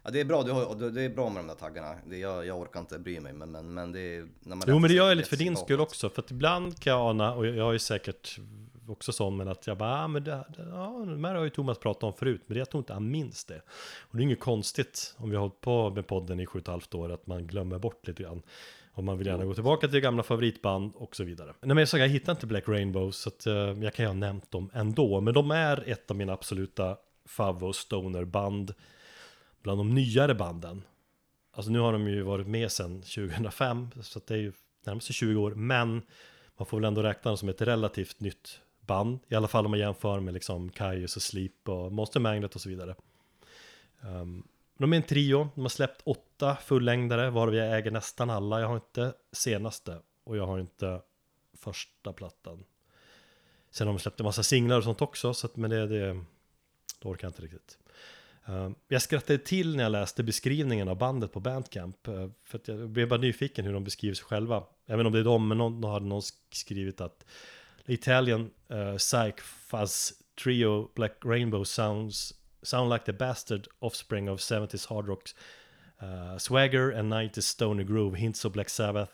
[0.02, 1.98] Ja, det är bra, du har, det är bra med de där taggarna.
[2.06, 4.28] Det, jag, jag orkar inte bry mig, men, men, men det är...
[4.40, 6.80] När man Jo, men det gör jag lite för din skull också, för att ibland
[6.80, 8.38] kan jag ana, och jag är säkert
[8.88, 11.50] också sån, men att jag bara, ah, men det, det, ja, de här har ju
[11.50, 13.62] Thomas pratat om förut, men jag tror inte han minns det.
[14.00, 16.62] Och det är inget konstigt om vi har hållit på med podden i sju och
[16.62, 18.42] ett halvt år, att man glömmer bort lite grann.
[18.92, 21.54] Och man vill gärna gå tillbaka till gamla favoritband och så vidare.
[21.60, 24.06] Nej men jag sa, jag hittar inte Black Rainbow, så att, eh, jag kan ju
[24.06, 25.20] ha nämnt dem ändå.
[25.20, 26.96] Men de är ett av mina absoluta
[27.26, 28.74] fav och stoner-band.
[29.62, 30.82] Bland de nyare banden.
[31.52, 34.52] Alltså nu har de ju varit med sedan 2005, så att det är ju
[34.84, 35.54] närmast 20 år.
[35.54, 36.02] Men
[36.56, 39.18] man får väl ändå räkna dem som ett relativt nytt band.
[39.28, 42.60] I alla fall om man jämför med liksom Kaius och Sleep och Monster Magnet och
[42.60, 42.94] så vidare.
[44.00, 44.48] Um,
[44.78, 48.60] de är en trio, de har släppt åtta fullängdare, varav jag äger nästan alla.
[48.60, 51.00] Jag har inte senaste och jag har inte
[51.56, 52.64] första plattan.
[53.70, 56.06] Sen har de släppt en massa singlar och sånt också, så att, men det, det,
[56.98, 57.78] det orkar jag inte riktigt.
[58.46, 62.08] Um, jag skrattade till när jag läste beskrivningen av bandet på Bandcamp.
[62.08, 64.64] uh, för att jag blev bara nyfiken hur de beskriver sig själva.
[64.86, 67.24] Även om det är de, men någon, någon hade någon skrivit att
[67.86, 74.40] The Italian uh, psych fuzz trio Black Rainbow sounds sound like the bastard offspring of
[74.40, 75.34] 70s hard rocks
[76.02, 79.10] uh, swagger and 90s stoner groove, hints of Black Sabbath,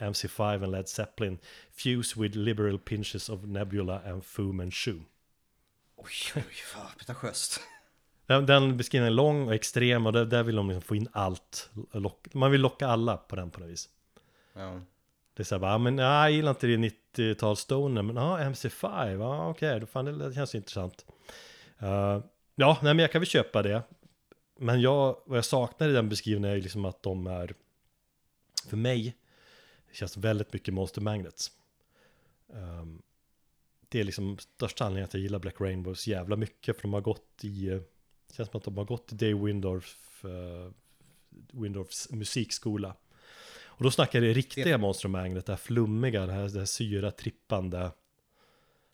[0.00, 1.40] MC5 and Led Zeppelin,
[1.70, 5.00] fuse with liberal pinches of Nebula and Fu Manchu.
[5.96, 7.60] Oj, oj, vad pretentiöst.
[8.26, 11.08] Den, den beskrivningen är lång och extrem och där, där vill de liksom få in
[11.12, 11.70] allt.
[11.92, 13.88] Lock, man vill locka alla på den på något vis.
[14.52, 14.80] Ja.
[15.34, 18.18] Det är så här bara, ah, men nej, jag gillar inte det 90-tal stoner, men
[18.18, 21.06] ah, ja, MC5, ja okej, då fan det känns intressant.
[21.82, 22.20] Uh,
[22.54, 23.82] ja, nej men jag kan väl köpa det.
[24.58, 27.54] Men jag, vad jag saknar i den beskrivningen är ju liksom att de är,
[28.68, 29.16] för mig,
[29.88, 31.52] Det känns väldigt mycket Monster Magnets.
[32.46, 33.02] Um,
[33.88, 36.76] det är liksom största anledningen att jag gillar Black Rainbow så jävla mycket.
[36.76, 37.66] För de har gått i,
[38.26, 40.70] det känns som att de har gått i Dave Windorf, uh,
[41.52, 42.96] Windorfs musikskola.
[43.74, 47.90] Och då snackar det riktiga Monster Magnet, det här flummiga, det här, det här syratrippande,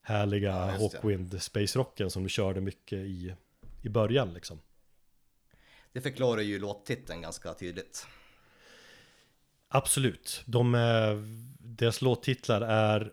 [0.02, 0.70] härliga Ja.
[0.70, 3.34] Hawkwind Space Rocken som du körde mycket i,
[3.82, 4.60] i början liksom.
[5.92, 8.06] Det förklarar ju låttiteln ganska tydligt.
[9.68, 10.42] Absolut.
[10.46, 11.16] De, eh,
[11.59, 13.12] deras låttitlar är...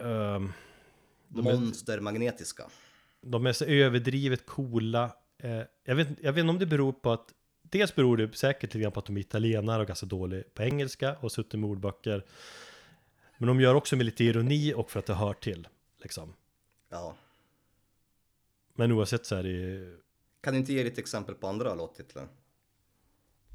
[0.00, 0.52] ehm,
[1.28, 2.64] de, är Monstermagnetiska.
[3.20, 5.16] de är så överdrivet coola.
[5.38, 7.34] Eh, jag, vet, jag vet inte om det beror på att...
[7.72, 10.62] Dels beror det säkert lite grann på att de är italienare och ganska dåliga på
[10.62, 12.24] engelska och suttit med ordböcker.
[13.38, 15.68] Men de gör också med lite ironi och för att det hör till.
[15.96, 16.34] Liksom.
[16.88, 17.16] Ja.
[18.74, 19.96] Men oavsett så är det...
[20.40, 22.28] Kan du inte ge lite exempel på andra låttitlar?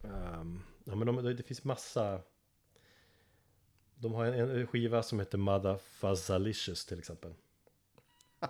[0.03, 2.21] ehm, ja, men de, det finns massa...
[3.95, 7.33] De har en, en skiva som heter Mother Fuzzalicious till exempel.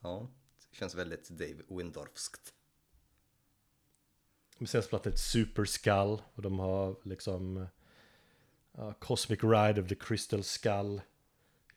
[0.00, 0.28] Ja,
[0.70, 2.54] det känns väldigt Dave Windorfskt.
[4.58, 7.66] De senaste plattan heter Super Skull och de har liksom
[8.72, 11.00] ja, Cosmic Ride of the Crystal Skull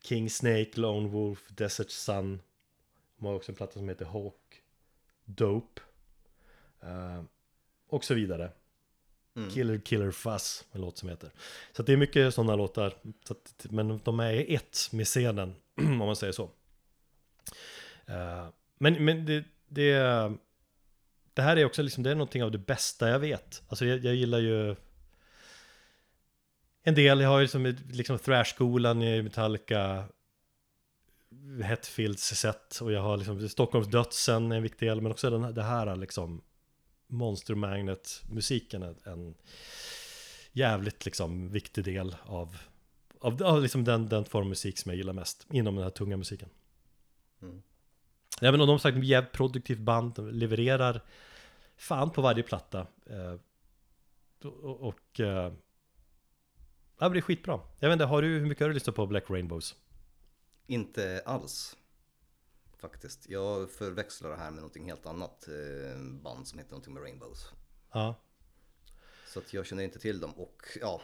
[0.04, 2.42] King Snake, Lone Wolf, Desert Sun.
[3.18, 4.64] De har också en platta som heter Hawk
[5.26, 5.82] Dope
[6.82, 7.24] eh,
[7.88, 8.52] Och så vidare.
[9.54, 11.32] Killer Killer Fuzz, en låt som heter.
[11.72, 12.94] Så det är mycket sådana låtar.
[13.28, 16.50] Så att, Men de är ett med scenen Om man säger så.
[18.06, 18.48] Eh,
[18.78, 19.92] Men, men det, det
[21.36, 23.64] det här är också liksom, det är någonting av det bästa jag vet.
[23.68, 24.76] Alltså jag, jag gillar ju
[26.84, 30.04] en del, jag har ju liksom, liksom Thrash-skolan i Metallica
[31.64, 35.54] Hetfields set och jag har liksom Stockholms dödsen är en viktig del men också den,
[35.54, 36.42] det här liksom
[37.08, 39.36] Monster Magnet musiken är en
[40.52, 42.58] jävligt liksom viktig del av,
[43.20, 45.92] av, av liksom den, den form av musik som jag gillar mest inom den här
[45.92, 46.50] tunga musiken.
[48.42, 48.48] Mm.
[48.50, 51.02] Även om de sagt jävligt produktivt band, de levererar
[51.78, 52.88] fan på varje platta.
[53.06, 53.36] Eh,
[54.44, 55.54] och, och eh,
[57.00, 57.60] ja, det är skitbra.
[57.80, 59.76] Jag vet inte, har du, hur mycket har du lyssnat på Black Rainbows?
[60.68, 61.78] Inte alls.
[62.78, 63.30] Faktiskt.
[63.30, 67.52] Jag förväxlar det här med någonting helt annat eh, band som heter någonting med Rainbows.
[67.92, 68.16] Ja,
[69.28, 71.02] Så att jag känner inte till dem och ja,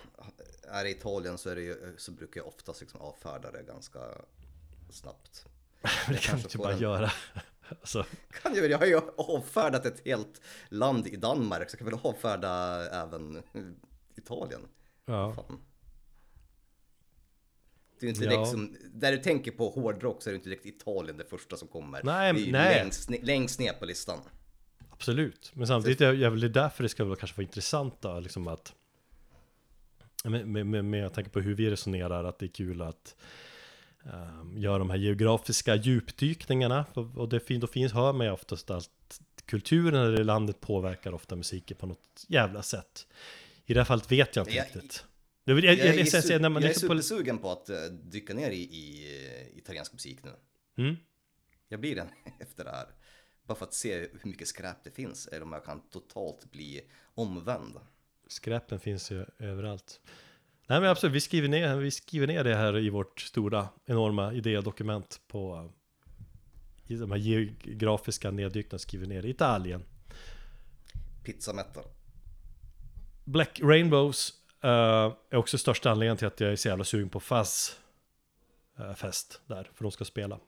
[0.64, 3.99] är det Italien så, är det ju, så brukar jag oftast liksom avfärda det ganska
[4.90, 5.45] snabbt.
[6.10, 7.12] det kan du inte bara en- göra.
[7.70, 8.06] alltså,
[8.44, 12.84] Kan jag, jag har ju avfärdat ett helt land i Danmark så kan väl avfärda
[13.03, 13.44] även
[14.16, 14.62] Italien.
[15.06, 15.34] ja.
[15.34, 15.60] Fan.
[17.99, 18.45] Det är inte Ja.
[18.45, 21.68] som, där du tänker på hårdrock så är det inte direkt Italien det första som
[21.68, 22.02] kommer.
[22.03, 22.76] Nej, det är nej.
[22.76, 24.20] Längst, längst ner på listan.
[24.90, 28.74] Absolut, men samtidigt är det därför det ska väl kanske vara intressant då, liksom att
[30.24, 33.16] med, med, med, med tanke på hur vi resonerar, att det är kul att
[34.03, 38.69] um, göra de här geografiska djupdykningarna och, det fin, då finns, hör man ju oftast
[38.69, 43.07] att kulturen i landet påverkar ofta musiken på något jävla sätt
[43.65, 45.06] I det här fallet vet jag inte Jag- riktigt
[45.44, 47.69] jag, jag, Jag är, jag, jag, su- när man jag är på, supersugen på att
[47.69, 49.06] uh, dyka ner i, i
[49.52, 50.32] eh, italiensk musik nu.
[50.84, 50.95] mm,
[51.68, 52.07] Jag blir den
[52.40, 52.86] efter det här.
[53.48, 56.82] Bara för att se hur mycket skräp det finns eller om jag kan totalt bli
[57.15, 57.78] omvänd.
[58.28, 59.99] Skräpen finns ju överallt
[60.72, 64.34] Nej men absolut, vi skriver, ner, vi skriver ner det här i vårt stora, enorma
[64.34, 65.69] idédokument på
[66.88, 69.84] i de här geografiska neddykningarna skriver ner Italien
[71.23, 71.84] Pizza metal.
[73.23, 74.34] Black Rainbows
[74.64, 74.69] eh,
[75.30, 77.80] är också största anledningen till att jag är så jävla sugen på Fuzz
[78.80, 80.39] eh, fest där, för de ska spela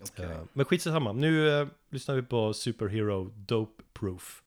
[0.00, 0.24] Okej.
[0.24, 4.42] Eh, Men skitsamma, nu uh, lyssnar vi på Superhero Dope Proof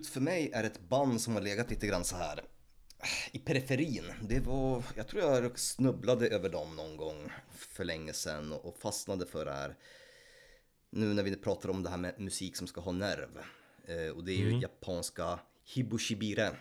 [0.00, 2.44] sist ut för mig är ett band som har legat lite grann så här
[3.32, 4.04] i periferin.
[4.28, 9.26] Det var, jag tror jag snubblade över dem någon gång för länge sedan och fastnade
[9.26, 9.76] för det här.
[10.90, 13.38] Nu när vi pratar om det här med musik som ska ha nerv.
[13.86, 16.56] Eh, och det är ju japanska Hibushibire.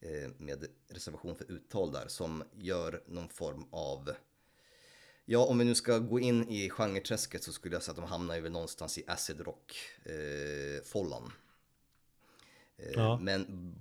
[0.00, 4.10] Eh, med reservation för uttal där som gör någon form av
[5.24, 8.06] Ja, om vi nu ska gå in i genreträsket så skulle jag säga att de
[8.06, 11.32] hamnar ju väl någonstans i acid rock eh, follan.
[12.82, 13.18] Eh, Ja.
[13.22, 13.74] Men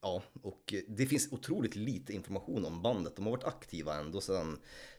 [0.00, 3.16] ja, och det finns otroligt lite information om bandet.
[3.16, 4.58] De har varit aktiva ändå sedan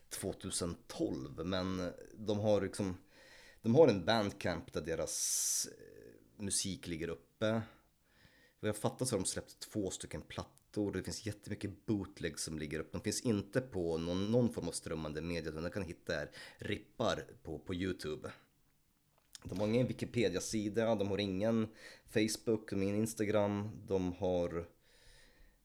[0.09, 2.97] 2012, men de har liksom
[3.61, 7.61] de har en bandcamp där deras eh, musik ligger uppe.
[8.59, 10.91] Vad jag fattar så har de släppt två stycken plattor.
[10.91, 12.97] Det finns jättemycket bootleg som ligger uppe.
[12.97, 15.51] De finns inte på någon, någon form av strömmande media.
[15.51, 16.13] utan kan hitta
[16.57, 18.31] rippar på, på YouTube.
[19.43, 21.67] De har ingen Wikipedia-sida, de har ingen
[22.09, 24.65] Facebook, de har ingen Instagram, de har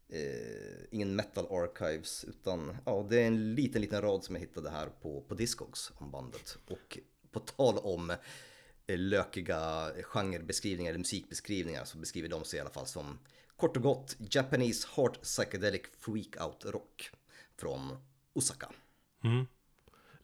[0.09, 4.71] eh, ingen Metal Archives utan ja, det är en liten, liten rad som jag hittade
[4.71, 6.59] här på, på Discogs om bandet.
[6.67, 6.99] Och
[7.31, 8.11] på tal om
[8.87, 13.19] eh, lökiga genrebeskrivningar eller musikbeskrivningar så beskriver de sig i alla fall som
[13.57, 17.11] kort och gott Japanese Heart Psychedelic Freak Out Rock
[17.57, 17.97] från
[18.33, 18.73] Osaka.
[19.25, 19.47] Mm.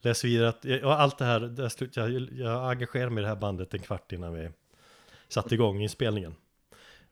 [0.05, 3.73] Läs vidare att, ja, allt det här, jag, jag engagerade mig i det här bandet
[3.73, 4.49] en kvart innan vi
[5.27, 6.35] satte igång inspelningen.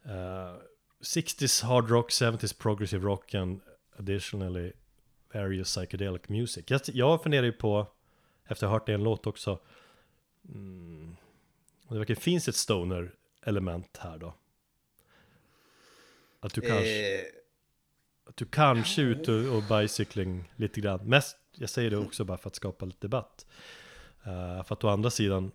[0.05, 0.57] Uh,
[1.01, 3.61] 60s hard rock, 70s progressive rock and
[3.99, 4.71] additionally
[5.33, 6.65] various psychedelic music.
[6.67, 7.87] Jag, jag funderar ju på,
[8.45, 9.59] efter att ha hört en låt också,
[10.49, 11.15] mm,
[11.85, 13.11] om det verkligen finns ett stoner
[13.43, 14.33] element här då.
[16.39, 17.15] Att du kanske...
[17.15, 17.25] Eh,
[18.25, 21.09] Att du kanske är ute och, och bicycling lite grann.
[21.09, 23.45] Mest, jag säger det också bara för att skapa lite debatt.
[24.23, 25.51] Eh, för att å andra sidan,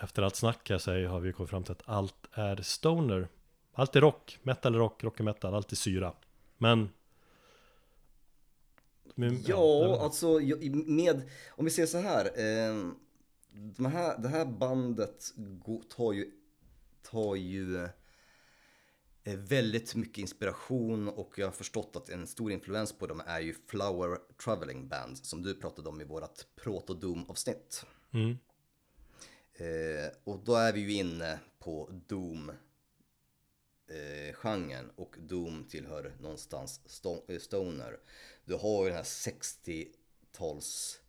[0.00, 3.28] efter allt snack jag säger har vi kommit fram till att allt är stoner.
[3.72, 6.12] Allt är rock, metal är rock, rock är metal, allt är syra.
[6.58, 6.88] Men...
[9.14, 12.24] men Ja, alltså jag- med, om vi säger så här.
[12.24, 12.90] Eh,
[13.50, 15.24] de här det här bandet
[15.96, 16.30] tar ju,
[17.02, 17.88] tar ju
[19.34, 23.54] väldigt mycket inspiration och jag har förstått att en stor influens på dem är ju
[23.66, 27.84] Flower Traveling Band som du pratade om i vårat Proto-Doom avsnitt.
[28.12, 28.38] Mm.
[29.52, 32.52] Eh, och då är vi ju inne på Doom
[33.88, 37.96] eh, och Doom tillhör någonstans sto- eh, Stoner.
[38.44, 41.00] Du har ju den här 60-tals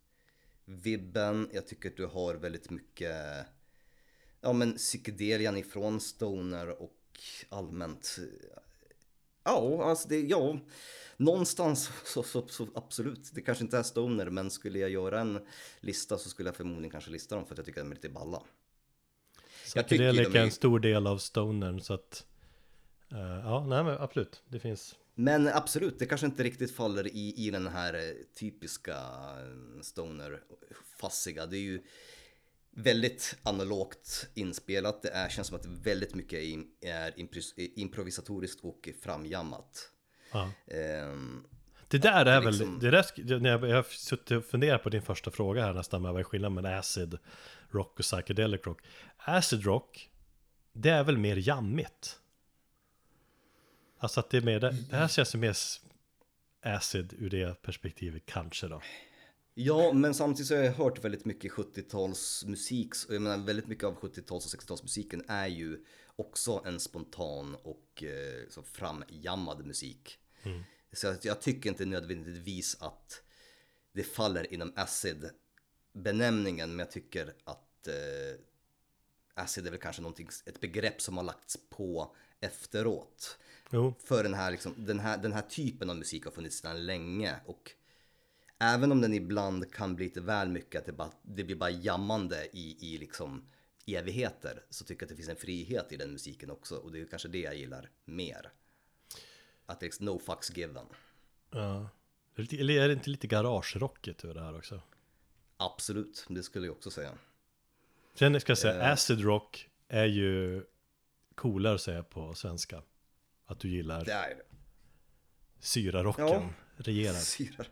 [0.64, 1.50] vibben.
[1.52, 3.46] Jag tycker att du har väldigt mycket
[4.40, 6.97] ja men psykedelian ifrån Stoner och
[7.48, 8.18] allmänt
[9.48, 10.58] Ja, alltså det, ja,
[11.16, 13.30] någonstans så, så, så absolut.
[13.34, 15.40] Det kanske inte är Stoner, men skulle jag göra en
[15.80, 17.94] lista så skulle jag förmodligen kanske lista dem för att jag tycker att de är
[17.94, 18.42] lite balla.
[20.32, 22.26] de är en stor del av stonern så att...
[23.10, 24.42] eh, ja, nej men absolut.
[24.48, 24.96] Det finns...
[25.14, 31.46] Men absolut, det kanske inte riktigt faller i, i den här typiska eh, stoner-fassiga.
[31.46, 31.82] Det är ju
[32.78, 35.02] väldigt analogt inspelat.
[35.02, 36.38] Det är, känns som att väldigt mycket
[36.80, 37.12] är,
[37.78, 39.90] improvisatoriskt och framjammat.
[40.32, 40.50] Ja.
[40.66, 41.44] Ehm,
[41.88, 44.88] Det där är väl, liksom- det där, när jag, jag har suttit och funderat på
[44.88, 47.18] din första fråga här nästan med vad är skillnaden mellan acid
[47.70, 48.80] rock och psychedelic rock.
[49.16, 50.10] Acid rock,
[50.72, 52.18] det är väl mer jammigt?
[53.98, 55.56] Alltså att det är mer, det, här känns ju mer
[56.62, 58.82] acid ur det perspektivet kanske då.
[59.60, 63.06] Ja, men samtidigt så har jag hört väldigt mycket 70-talsmusik.
[63.08, 65.84] Och jag menar väldigt mycket av 70-tals och 60-talsmusiken är ju
[66.16, 70.18] också en spontan och eh, så framjammad musik.
[70.92, 73.22] Så att jag tycker inte nödvändigtvis att
[73.92, 75.30] det faller inom acid
[75.92, 78.40] benämningen, men jag tycker att eh,
[79.34, 83.38] acid är väl kanske någonting, ett begrepp som har lagts på efteråt.
[83.70, 86.86] Jo, För den här, liksom, den, här, den här typen av musik har funnits sedan
[86.86, 87.72] länge och
[88.58, 91.70] även om den ibland kan bli lite väl mycket, att det, bara, det blir bara
[91.70, 93.48] jammande i, i liksom
[93.86, 97.00] evigheter, så tycker jag att det finns en frihet i den musiken också och det
[97.00, 98.52] är kanske det jag gillar mer.
[99.66, 100.86] Att det är liksom no fucks given.
[101.50, 101.88] ja.
[102.36, 104.80] Eller är det inte lite garagerockigt över det här också?
[105.56, 107.12] Absolut, det skulle jag också säga.
[108.14, 108.92] Sen ska jag säga, Eh.
[108.92, 110.64] acid rock är ju
[111.34, 112.82] coolare att säga på svenska.
[113.46, 114.42] Att du gillar Det är det.
[115.60, 116.50] syrarocken, Ja.
[116.76, 117.14] regerar.
[117.14, 117.68] Syrar.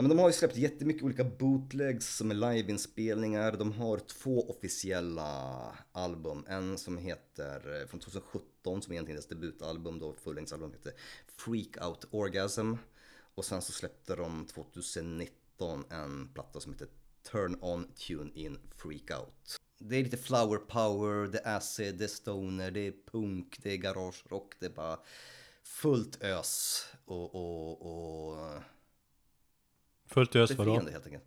[0.00, 3.52] Nej, men de har ju släppt jättemycket olika bootlegs som är liveinspelningar.
[3.52, 6.44] De har två officiella album.
[6.48, 10.92] En som heter eh, från 2017 som egentligen är deras debutalbum då, fullängdsalbum heter
[11.26, 12.74] Freak Out Orgasm.
[13.34, 16.88] Och sen så släppte de 2019 en platta som heter
[17.32, 19.60] Turn On Tune In Freak Out.
[19.78, 23.72] det är lite flower power, det är acid, det är stoner, det är punk, det
[23.72, 24.98] är garage rock, det är bara
[25.62, 28.62] fullt ös och, och, och
[30.10, 30.72] Fullt ös vadå?
[30.80, 31.24] helt enkelt.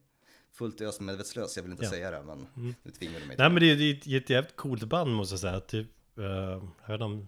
[0.51, 1.89] Fullt ös medvetslös, jag vill inte Ja.
[1.89, 2.47] säga det men
[2.84, 5.34] nu tvingar du mig Nej men det är är ett, ett jävligt coolt band måste
[5.34, 5.60] jag säga.
[5.60, 7.27] Typ, eh, jag vet inte om,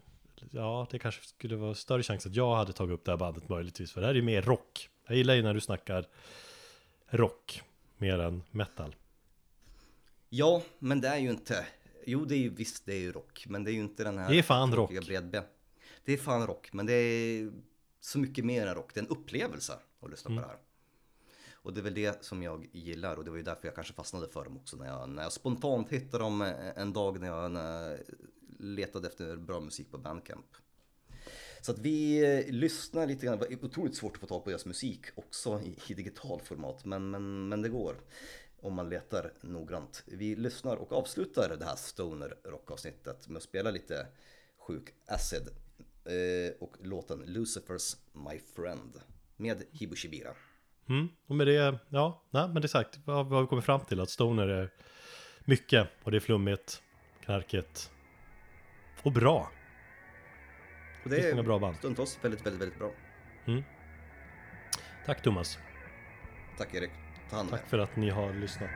[0.51, 3.49] ja det kanske skulle vara större chans att jag hade tagit upp det här bandet
[3.49, 3.91] möjligtvis.
[3.91, 4.89] För det här är ju mer rock.
[5.07, 6.05] Jag gillar ju när du snackar
[7.07, 7.61] rock
[7.97, 8.95] mer än metal.
[10.29, 11.65] Ja, men det är ju inte,
[12.05, 14.17] jo det är ju visst det är ju rock, men det är ju inte den
[14.17, 15.07] här Det är fan tråkiga rock.
[15.07, 15.43] bredben.
[16.05, 17.51] Det är fan rock, men det är
[17.99, 20.43] så mycket mer än rock, det är en upplevelse att lyssna Mm.
[20.43, 20.61] på det här.
[21.65, 23.93] Och det är väl det som jag gillar och det var ju därför jag kanske
[23.93, 26.41] fastnade för dem också när jag, när jag spontant hittade dem
[26.75, 27.99] en dag när jag, när jag
[28.59, 30.45] letade efter bra musik på Bandcamp.
[31.61, 34.49] Så att vi eh, lyssnar lite grann, det var otroligt svårt att få tag på
[34.49, 37.95] deras musik också i, i digital format, men, men, men det går
[38.61, 40.03] om man letar noggrant.
[40.05, 44.07] Vi lyssnar och avslutar det här Stoner rockavsnittet med att spela lite
[44.57, 45.49] sjuk acid
[46.05, 49.01] eh, och låten Lucifers My Friend
[49.37, 50.35] med Hibu Shibira.
[50.89, 51.07] Mm.
[51.27, 52.99] Och med det, ja, nej men det är sagt.
[53.05, 53.99] Vad vad har vi kommit fram till?
[53.99, 54.69] Att Stoner är
[55.45, 56.81] mycket och det är flummigt,
[57.25, 57.91] knarkigt
[59.03, 59.51] och bra.
[61.03, 61.75] Och Det finns många bra band.
[61.77, 62.91] stundtals väldigt, väldigt, väldigt bra.
[65.05, 65.57] Tack Thomas.
[66.57, 66.91] Tack Erik,
[67.29, 67.49] ta hand.
[67.49, 68.69] Tack för att ni har lyssnat.